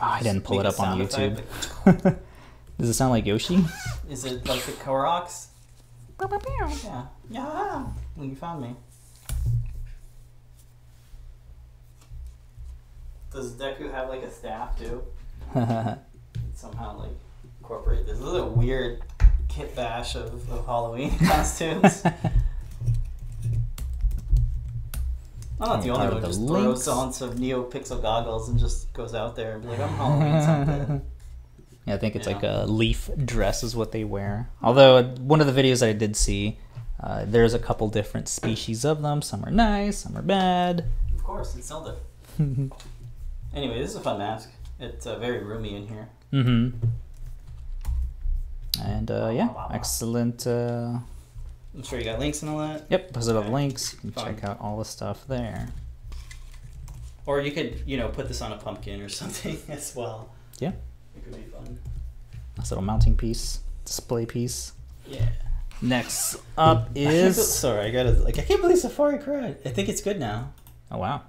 [0.00, 1.38] Oh, I didn't pull Make it up on YouTube.
[1.86, 2.22] effect.
[2.78, 3.64] Does it sound like Yoshi?
[4.10, 5.48] Is it like the Koroks?
[6.84, 7.04] Yeah.
[7.30, 7.86] Yeah.
[8.16, 8.74] Well, you found me.
[13.32, 15.02] Does Deku have like a staff too?
[16.54, 17.10] Somehow like
[17.60, 18.18] incorporate this.
[18.18, 19.02] This is a weird
[19.48, 22.02] kit bash of, of Halloween costumes.
[25.62, 26.84] I'm not the only one who the just links.
[26.84, 30.42] throws on some NeoPixel goggles and just goes out there and be like, I'm Halloween
[30.68, 31.02] something.
[31.86, 32.34] Yeah, I think it's Yeah.
[32.34, 34.48] like a leaf dress is what they wear.
[34.62, 36.58] Although one of the videos I did see,
[37.02, 39.22] uh, there's a couple different species of them.
[39.22, 40.84] Some are nice, some are bad.
[41.16, 41.96] Of course, it's Zelda.
[43.54, 44.48] Anyway, this is a fun mask.
[44.80, 46.08] It's uh, very roomy in here.
[46.32, 46.86] Mm-hmm.
[48.82, 50.46] And uh, yeah, excellent.
[51.74, 52.84] I'm sure you got links and all that.
[52.90, 53.52] yep, positive Okay.
[53.52, 53.96] links.
[54.04, 55.68] You can check out all the stuff there.
[57.24, 60.30] Or you could, you know, put this on a pumpkin or something as well.
[60.58, 60.72] Yeah.
[61.16, 61.78] It could be fun.
[62.58, 64.72] Nice little mounting piece, display piece.
[65.06, 65.28] Yeah.
[65.80, 69.56] Next up I is sorry, I gotta like I can't believe Safari cried.
[69.64, 70.52] I think it's good now.
[70.92, 71.22] oh wow,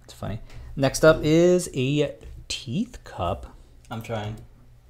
[0.00, 0.40] that's funny.
[0.76, 2.14] Next up is a
[2.48, 3.56] teeth cup.
[3.90, 4.36] I'm trying.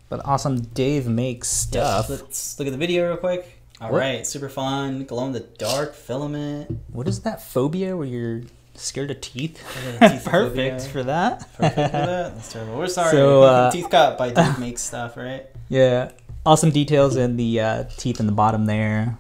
[0.09, 2.07] But awesome Dave makes stuff.
[2.09, 3.61] Yeah, let's look at the video real quick.
[3.85, 3.99] All What?
[3.99, 6.79] right, super fun, glow in the dark filament.
[6.93, 8.43] What is that phobia where you're
[8.75, 9.63] scared of teeth?
[10.01, 10.81] Teeth Perfect phobia.
[10.81, 11.41] for that.
[11.55, 11.91] Perfect for that.
[12.35, 12.79] That's terrible.
[12.79, 13.11] We're sorry.
[13.11, 15.47] So, uh, Teeth Cut by Dave Makes Stuff, right?
[15.69, 16.13] yeah.
[16.47, 19.17] Awesome details in the uh, teeth in the bottom there,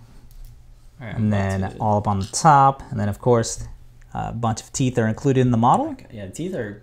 [1.01, 3.67] right, and then all up on the top, and then of course
[4.13, 5.97] a bunch of teeth are included in the model.
[6.13, 6.83] yeah, teeth are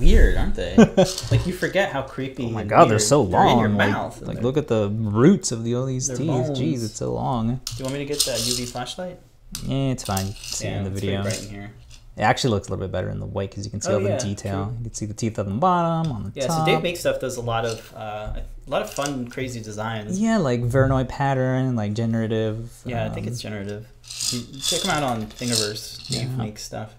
[0.00, 0.76] weird, aren't they?
[1.30, 2.46] like you forget how creepy.
[2.46, 3.68] Oh my god, they're so they're in your.
[3.68, 4.22] Like, mouth.
[4.22, 6.18] like look at the roots of the, all these teeth.
[6.50, 7.60] Jeez, it's so long.
[7.64, 9.18] Do you want me to get that UV flashlight?
[9.64, 10.26] Yeah, it's fine.
[10.26, 11.22] See it in the video.
[11.22, 11.70] bright in here.
[12.16, 13.94] It actually looks a little bit better in the white because you can see Oh,
[13.94, 14.64] all the yeah, detail.
[14.66, 14.74] true.
[14.78, 16.58] You can see the teeth on the bottom, on the Yeah, top.
[16.58, 18.34] Yeah, so Dave Makes Stuff does a lot of uh,
[18.66, 20.20] a lot of fun, crazy designs.
[20.20, 22.70] Yeah, like Voronoi pattern, like generative.
[22.84, 23.86] Yeah, I think um, it's generative.
[24.60, 26.08] Check them out on Thingiverse.
[26.08, 26.36] Dave Yeah.
[26.36, 26.94] Makes Stuff.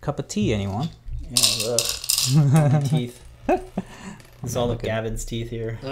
[0.00, 0.52] cup of tea.
[0.52, 0.88] Anyone?
[1.30, 1.80] Yeah, ugh.
[2.88, 3.20] teeth.
[4.42, 5.78] It's all of Gavin's teeth here.
[5.82, 5.88] Ugh,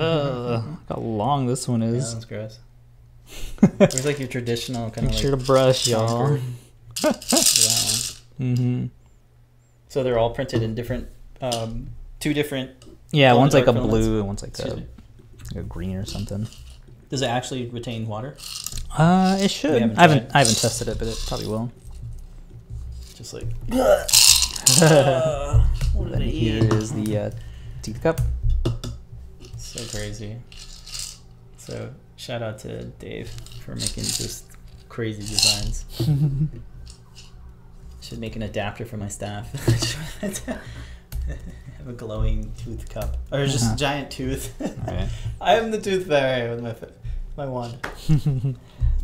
[0.65, 2.13] look how long this one Yeah, is.
[2.13, 2.59] that's gross.
[3.81, 6.39] It's like your traditional kind Make of sure like to brush, y'all.
[8.41, 8.87] Mm-hmm.
[9.89, 11.09] So they're all printed in different,
[11.41, 11.89] um,
[12.21, 12.71] two different.
[13.11, 14.83] Yeah, one's like a blue and one's like a,
[15.57, 16.47] a green or something.
[17.11, 18.37] Does it actually retain water?
[18.97, 19.81] Uh, it should.
[19.81, 20.31] haven't I haven't.
[20.31, 20.35] tried.
[20.35, 21.71] I haven't tested it, but it probably will.
[23.15, 23.47] Just like.
[24.81, 25.61] then
[25.95, 26.73] what did I here eat?
[26.73, 27.31] is the uh,
[27.83, 28.21] teeth cup.
[29.57, 30.37] So crazy.
[31.57, 33.31] So shout out to Dave
[33.65, 34.45] for making just
[34.89, 35.85] crazy designs.
[38.01, 39.51] Should make an adapter for my staff.
[40.47, 43.77] Have a glowing tooth cup, or just Uh-huh.
[43.77, 44.53] giant tooth.
[44.87, 45.09] Alright.
[45.41, 46.75] I am the tooth fairy with my
[47.37, 48.57] my wand.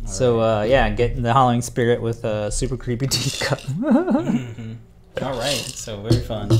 [0.05, 3.59] So uh, yeah, get in the Halloween spirit with a super creepy teeth cup.
[3.59, 4.77] Mhm.
[5.21, 6.51] All right, so very fun.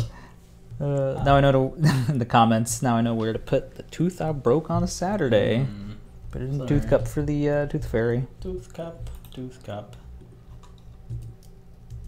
[0.80, 2.82] Uh, now I know to, the comments.
[2.82, 5.68] Now I know where to put the tooth I broke on a Saturday.
[5.70, 5.96] Mm.
[6.32, 8.28] Put it in the tooth cup for the uh, tooth fairy.
[8.40, 9.96] Tooth cup, tooth cup.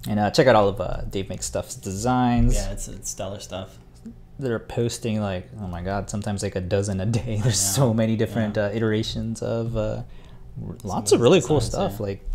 [0.07, 2.55] And uh, check out all of uh, Dave Makes Stuff's designs.
[2.55, 3.77] Yeah, it's, it's stellar stuff.
[4.39, 7.39] They're posting like, oh my god, sometimes like a dozen a day.
[7.43, 8.65] There's so many different yeah.
[8.65, 10.03] uh, iterations of uh,
[10.83, 11.93] lots of of really cool stuff.
[11.97, 12.03] yeah.
[12.05, 12.29] Like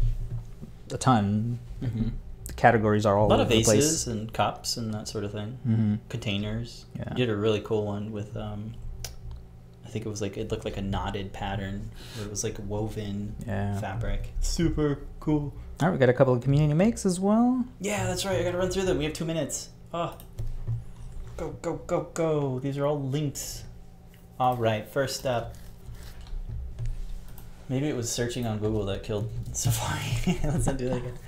[0.92, 1.58] a ton.
[1.82, 2.08] Mm-hmm.
[2.56, 3.84] The categories are all A lot over of the place.
[3.84, 5.58] vases and cups and that sort of thing.
[5.62, 6.86] hmm Containers.
[6.98, 7.10] Yeah.
[7.10, 8.72] You did a really cool one with, um,
[9.84, 11.90] I think it was like, it looked like a knotted pattern.
[12.16, 13.78] Where It was like woven Yeah.
[13.80, 14.30] fabric.
[14.40, 15.52] Super cool.
[15.80, 17.64] All right, we got a couple of community makes as well.
[17.80, 18.38] Yeah, that's right.
[18.40, 18.96] I gotta run through them.
[18.98, 19.68] We have two minutes.
[19.92, 20.16] Oh.
[21.36, 22.58] Go, go, go, go.
[22.60, 23.64] These are all links.
[24.40, 25.54] All right, first up.
[27.68, 30.38] Maybe it was searching on Google that killed Safari.
[30.44, 31.18] Let's not do that again.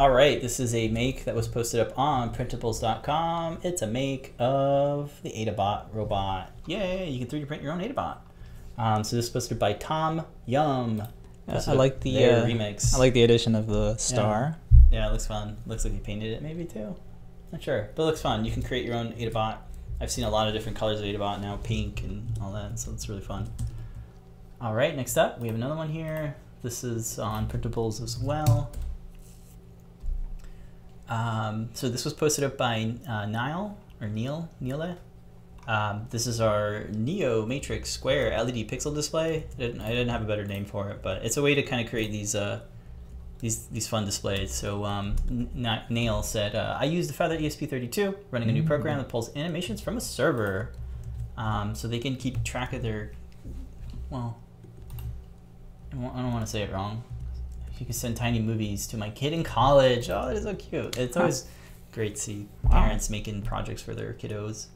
[0.00, 3.58] All right, this is a make that was posted up on printables.com.
[3.62, 6.50] It's a make of the Adabot robot.
[6.64, 8.16] Yay, you can 3D print your own Adabot.
[8.78, 11.02] Um, so this is posted by Tom Yum.
[11.46, 12.94] Posted I like the uh, remix.
[12.94, 14.56] I like the addition of the star.
[14.90, 15.58] Yeah, it looks fun.
[15.66, 16.96] Looks like he painted it maybe too.
[17.52, 18.46] Not sure, but it looks fun.
[18.46, 19.58] You can create your own Adabot.
[20.00, 22.90] I've seen a lot of different colors of Adabot now, pink and all that, so
[22.92, 23.50] it's really fun.
[24.62, 26.36] All right, next up, we have another one here.
[26.62, 28.70] This is on printables as well.
[31.10, 34.96] Um, so this was posted up by uh, Niall or Neil Neile.
[35.66, 39.44] Um, this is our Neo Matrix Square LED pixel display.
[39.56, 41.62] I didn't, I didn't have a better name for it, but it's a way to
[41.62, 42.60] kind of create these uh,
[43.40, 44.52] these these fun displays.
[44.52, 48.98] So um, N- Nail said, uh, I use the Feather ESP32, running a new program
[48.98, 50.72] that pulls animations from a server,
[51.36, 53.12] um, so they can keep track of their.
[54.10, 54.38] Well,
[55.92, 57.02] I don't want to say it wrong.
[57.80, 60.98] You could send tiny movies to my kid in college, oh, that is so cute.
[60.98, 61.46] It's always
[61.92, 62.70] great to see Wow.
[62.82, 64.66] parents making projects for their kiddos,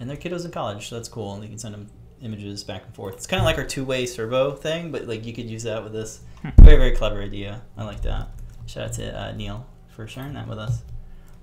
[0.00, 0.88] and their kiddos in college.
[0.88, 1.88] So that's cool, and they can send them
[2.20, 3.14] images back and forth.
[3.14, 5.92] It's kind of like our two-way servo thing, but like you could use that with
[5.92, 6.20] this.
[6.58, 7.62] Very very clever idea.
[7.76, 8.28] I like that.
[8.66, 10.82] Shout out to uh, Neil for sharing that with us.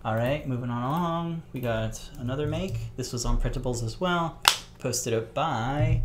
[0.03, 1.43] All right, moving on along.
[1.53, 2.95] We got another make.
[2.97, 4.41] This was on printables as well.
[4.80, 6.01] posted up by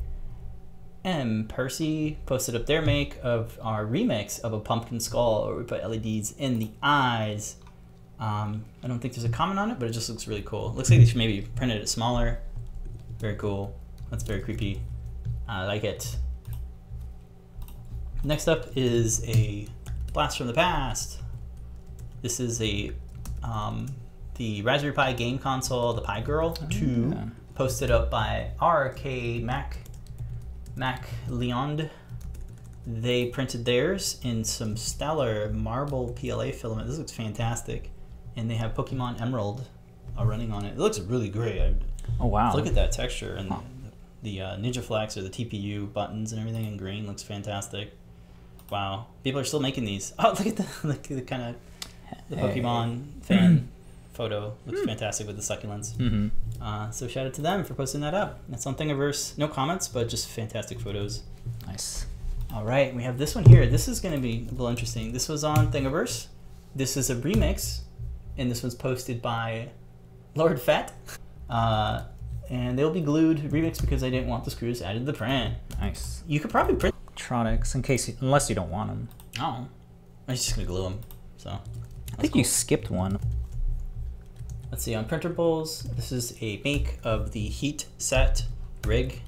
[1.04, 1.46] M.
[1.48, 5.88] Percy posted up their make of our remix of a pumpkin skull where we put
[5.88, 7.56] LEDs in the eyes.
[8.18, 10.74] Um, I don't think there's a comment on it, but it just looks really cool.
[10.74, 12.38] looks like they should maybe printed it smaller.
[13.18, 13.74] Very cool.
[14.10, 14.82] That's very creepy.
[15.48, 16.16] I like it.
[18.22, 19.66] Next up is a
[20.12, 21.20] blast from the past.
[22.20, 22.92] This is a
[23.42, 23.86] um,
[24.34, 27.24] the Raspberry Pi game console, the PiGRRL 2, yeah.
[27.54, 29.78] posted up by RK Mac
[30.76, 31.88] Mac Leond.
[32.86, 36.88] They printed theirs in some stellar marble PLA filament.
[36.88, 37.90] This looks fantastic,
[38.36, 39.66] and they have Pokemon Emerald
[40.18, 40.70] uh, running on it.
[40.72, 41.60] It looks really great.
[41.60, 41.74] I,
[42.18, 42.54] Oh wow.
[42.56, 43.60] Look at that texture and Huh.
[44.22, 47.92] the, the uh, NinjaFlex or the TPU buttons and everything in green looks fantastic.
[48.70, 50.12] Wow, people are still making these.
[50.18, 51.56] Oh, look at the look at the kind of
[52.30, 52.60] the Hey.
[52.60, 53.68] Pokemon fan
[54.20, 55.96] photo looks fantastic with the succulents.
[55.96, 56.28] Mm-hmm.
[56.62, 58.40] Uh, so shout out to them for posting that up.
[58.50, 59.38] That's on Thingiverse.
[59.38, 61.22] No comments, but just fantastic photos.
[61.66, 62.04] Nice.
[62.52, 63.66] All right, we have this one here.
[63.66, 65.12] This is going to be a little interesting.
[65.12, 66.26] This was on Thingiverse.
[66.74, 67.80] This is a remix,
[68.36, 69.70] and this one's posted by
[70.34, 70.92] Lord Fett.
[71.48, 72.02] Uh,
[72.50, 75.54] and they'll be glued remix because I didn't want the screws added to the print.
[75.80, 76.22] Nice.
[76.26, 76.94] You could probably print.
[77.06, 79.08] Electronics, in case, you, unless you don't want them.
[79.40, 79.66] Oh,
[80.28, 81.00] I'm just gonna glue them.
[81.38, 83.18] So I think you skipped one.
[84.70, 85.82] Let's see on printables.
[85.96, 88.44] This is a make of the heat set
[88.86, 89.20] rig.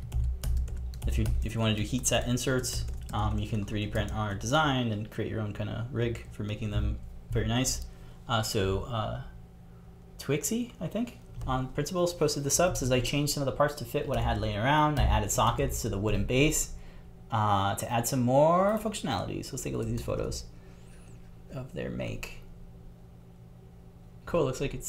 [1.06, 4.12] If you if you want to do heat set inserts, um, you can 3D print
[4.14, 6.98] our design and create your own kind of rig for making them
[7.32, 7.86] very nice.
[8.28, 9.22] Uh, so uh,
[10.18, 12.76] Twixie, I think, on Printables posted this up.
[12.76, 15.00] Says I changed some of the parts to fit what I had laying around.
[15.00, 16.70] I added sockets to the wooden base
[17.32, 19.44] uh, to add some more functionality.
[19.44, 20.44] So let's take a look at these photos
[21.52, 22.38] of their make.
[24.24, 24.44] Cool.
[24.44, 24.88] Looks like it's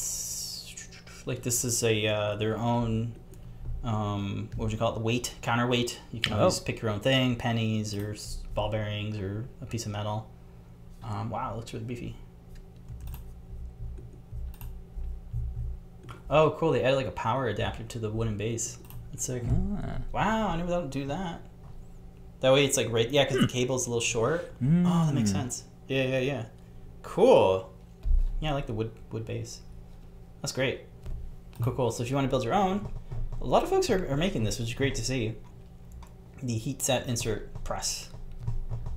[1.25, 3.13] like this is a uh, their own.
[3.83, 4.95] Um, what would you call it?
[4.95, 5.99] The weight counterweight.
[6.11, 6.63] You can always Oh.
[6.63, 8.15] pick your own thing: pennies or
[8.53, 10.29] ball bearings or a piece of metal.
[11.03, 12.15] Um, wow, it looks really beefy.
[16.29, 16.71] Oh, cool!
[16.71, 18.77] They added like a power adapter to the wooden base.
[19.11, 19.43] That's sick.
[19.49, 19.97] Ah.
[20.11, 21.41] Wow, I never thought to do that.
[22.39, 24.51] That way it's like right, yeah, because the cable's a little short.
[24.61, 25.33] Oh, that makes Mm.
[25.33, 25.63] sense.
[25.87, 26.45] Yeah, yeah, yeah.
[27.03, 27.69] Cool.
[28.39, 29.61] Yeah, I like the wood wood base.
[30.41, 30.81] That's great.
[31.61, 31.91] Cool, cool.
[31.91, 32.87] So if you want to build your own,
[33.41, 35.35] a lot of folks are, are making this, which is great to see.
[36.41, 38.09] The heat set insert press.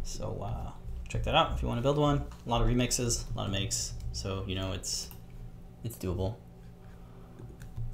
[0.02, 0.70] So uh,
[1.08, 2.24] check that out if you want to build one.
[2.46, 3.94] A lot of remixes, a lot of makes.
[4.12, 5.10] So you know it's
[5.84, 6.36] it's doable.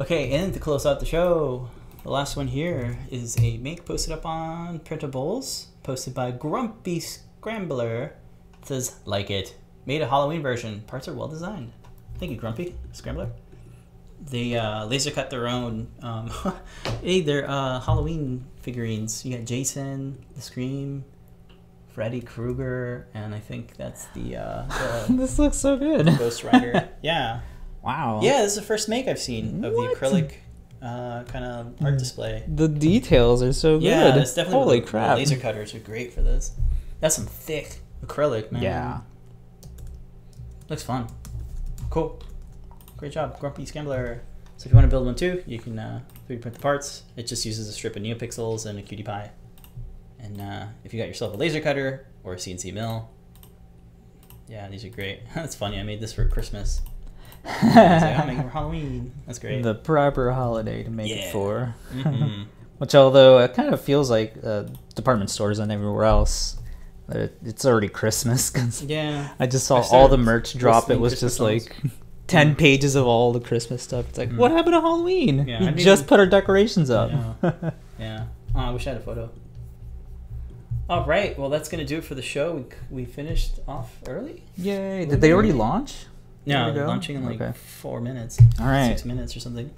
[0.00, 1.68] Okay, and to close out the show,
[2.02, 8.14] the last one here is a make posted up on Printables, posted by Grumpy Scrambler.
[8.60, 9.56] It says, like it.
[9.86, 10.82] Made a Halloween version.
[10.86, 11.72] Parts are well designed.
[12.18, 13.30] Thank you, Grumpy Scrambler.
[14.30, 15.88] They uh, laser cut their own.
[16.00, 16.30] Um,
[17.02, 19.24] hey, they're uh, Halloween figurines.
[19.24, 21.04] You got Jason, the Scream,
[21.92, 26.06] Freddy Krueger, and I think that's the, uh, the this looks so good.
[26.18, 26.88] Ghost Rider.
[27.02, 27.40] yeah.
[27.82, 28.20] Wow.
[28.22, 29.98] Yeah, this is the first make I've seen of What?
[29.98, 30.34] the acrylic
[30.80, 32.44] uh, kind of art display.
[32.46, 34.22] The details are so Yeah, good.
[34.22, 35.10] it's definitely Holy the, crap.
[35.16, 36.52] The laser cutters are great for this.
[37.00, 38.62] That's some thick acrylic, man.
[38.62, 39.00] Yeah.
[40.68, 41.08] looks fun.
[41.90, 42.22] Cool,
[43.02, 44.22] great job, Grumpy Scrambler.
[44.58, 47.02] So if you want to build one too, you can uh, 3D print the parts.
[47.16, 49.30] It just uses a strip of NeoPixels and a QT Py.
[50.20, 53.10] And uh, if you got yourself a laser cutter or a CNC mill,
[54.48, 55.22] yeah, these are great.
[55.34, 55.80] That's funny.
[55.80, 56.80] I made this for Christmas.
[57.44, 59.12] I was like, I'm making for Halloween.
[59.26, 59.64] That's great.
[59.64, 61.16] the proper holiday to make Yeah.
[61.26, 61.74] it for.
[61.92, 62.46] Mhm.
[62.78, 66.56] Which, although it kind of feels like uh, department stores and everywhere else,
[67.08, 68.48] it, it's already Christmas.
[68.48, 69.30] 'cause Yeah.
[69.40, 70.88] I just saw I all the merch drop.
[70.88, 71.66] It was just songs.
[71.68, 71.76] like
[72.32, 74.08] 10 pages of all the Christmas stuff.
[74.08, 74.36] It's like, Mhm.
[74.38, 75.46] what happened to Halloween?
[75.46, 77.10] Yeah, we just even- put our decorations up.
[77.98, 78.24] Yeah.
[78.54, 79.30] Oh, I wish I had a photo.
[80.90, 81.38] All right.
[81.38, 82.64] Well, that's gonna do it for the show.
[82.90, 84.42] We, we finished off early.
[84.56, 85.04] Yay.
[85.06, 86.06] Did they already launch?
[86.44, 86.86] No, There we go.
[86.86, 87.52] launching in like Okay.
[87.56, 88.38] four minutes.
[88.60, 88.88] All right.
[88.88, 89.70] Six minutes or something.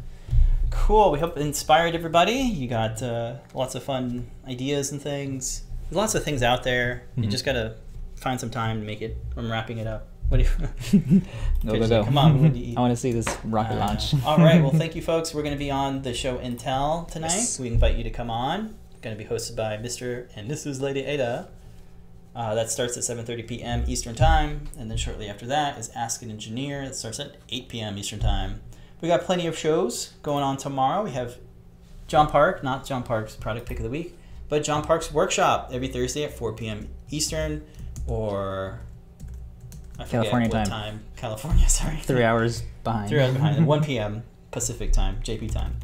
[0.70, 1.10] Cool.
[1.12, 2.32] We hope it inspired everybody.
[2.32, 5.64] You got uh, lots of fun ideas and things.
[5.84, 7.02] There's lots of things out there.
[7.16, 7.30] You Mhm.
[7.30, 7.74] just gotta
[8.16, 9.18] find some time to make it.
[9.36, 10.06] I'm wrapping it up.
[10.28, 11.20] What do you?
[11.66, 12.04] Go, go, go.
[12.04, 12.42] Come on.
[12.42, 12.76] What do you eat?
[12.76, 14.14] I want to see this rocket Uh, launch.
[14.24, 14.60] all right.
[14.62, 15.32] Well, thank you, folks.
[15.34, 17.28] We're going to be on the show and tell tonight.
[17.32, 17.58] Yes.
[17.60, 18.74] We invite you to come on.
[19.02, 20.28] Going to be hosted by Mr.
[20.34, 20.80] and Mrs.
[20.80, 21.48] Lady Ada.
[22.34, 23.84] Uh, that starts at 7:30 p.m.
[23.86, 26.84] Eastern Time, and then shortly after that is Ask an Engineer.
[26.84, 27.96] That starts at 8 p.m.
[27.98, 28.60] Eastern Time.
[29.00, 31.04] We got plenty of shows going on tomorrow.
[31.04, 31.36] We have
[32.08, 34.16] John Park, not John Park's product pick of the week,
[34.48, 36.88] but John Park's workshop every Thursday at 4 p.m.
[37.10, 37.62] Eastern,
[38.06, 38.80] or
[39.98, 41.04] I California what time.
[41.16, 41.96] California, sorry.
[41.98, 43.08] Three hours behind.
[43.08, 43.66] Three hours behind.
[43.74, 44.22] 1 p.m.
[44.50, 45.76] Pacific time, JP time.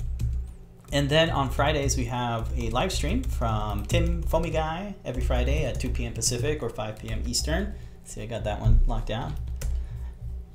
[0.93, 5.65] and then on Fridays we have a live stream from Tim Foamy Guy every Friday
[5.65, 6.13] at 2 p.m.
[6.13, 7.23] Pacific or 5 p.m.
[7.27, 7.75] Eastern.
[8.05, 9.35] See, I got that one locked down.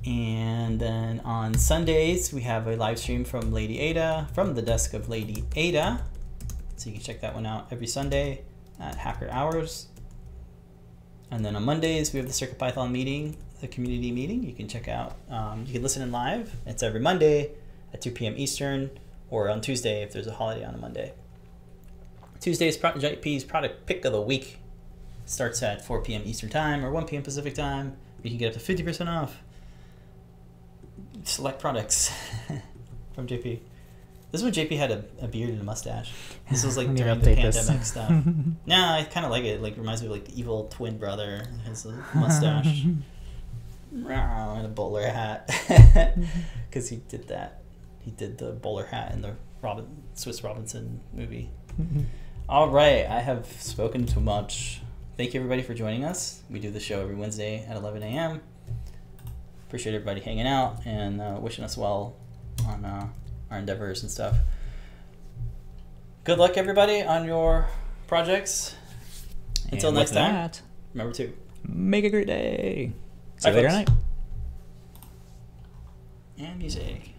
[0.06, 4.94] And then on Sundays we have a live stream from Lady Ada from the desk
[4.94, 6.04] of Lady Ada.
[6.78, 8.42] So you can check that one out every Sunday
[8.80, 9.88] at Hacker Hours.
[11.32, 14.44] And then on Mondays we have the CircuitPython meeting, the community meeting.
[14.44, 15.18] You can check out.
[15.30, 16.56] Um, you can listen in live.
[16.66, 17.52] It's every Monday
[17.94, 18.36] at 2 p.m.
[18.38, 18.92] Eastern
[19.30, 21.14] or on Tuesday if there's a holiday on a Monday.
[22.40, 24.60] Tuesday's Pro- JP's product pick of the week
[25.26, 26.22] starts at 4 p.m.
[26.26, 27.24] Eastern Time or 1 p.m.
[27.24, 27.96] Pacific Time.
[28.22, 29.42] You can get up to 50% off
[31.24, 32.12] select products
[33.16, 33.60] from JP.
[34.36, 36.12] This is when JP had a, a beard and a mustache.
[36.52, 37.56] This was like We need to during the update this.
[37.56, 38.10] pandemic stuff.
[38.66, 39.62] nah, I kind of like it.
[39.62, 41.46] Like reminds me of like the evil twin brother.
[41.66, 42.84] His uh, mustache
[43.94, 45.50] and a bowler hat.
[46.70, 47.62] Because he did that.
[48.02, 51.50] He did the bowler hat in the Robin Swiss Robinson movie.
[52.50, 54.82] All right, I have spoken too much.
[55.16, 56.42] Thank you everybody for joining us.
[56.50, 58.42] We do the show every Wednesday at 11 a.m.
[59.68, 62.18] Appreciate everybody hanging out and uh, wishing us well
[62.68, 63.08] on uh,
[63.52, 64.38] our endeavors and stuff.
[66.24, 67.68] Good luck, everybody, on your
[68.08, 68.76] projects.
[69.72, 70.62] Until next time, that,
[70.94, 71.34] remember to
[71.68, 72.92] make a great day.
[73.38, 73.90] See Bye, you later folks.
[73.90, 73.98] night.
[76.38, 77.15] and music.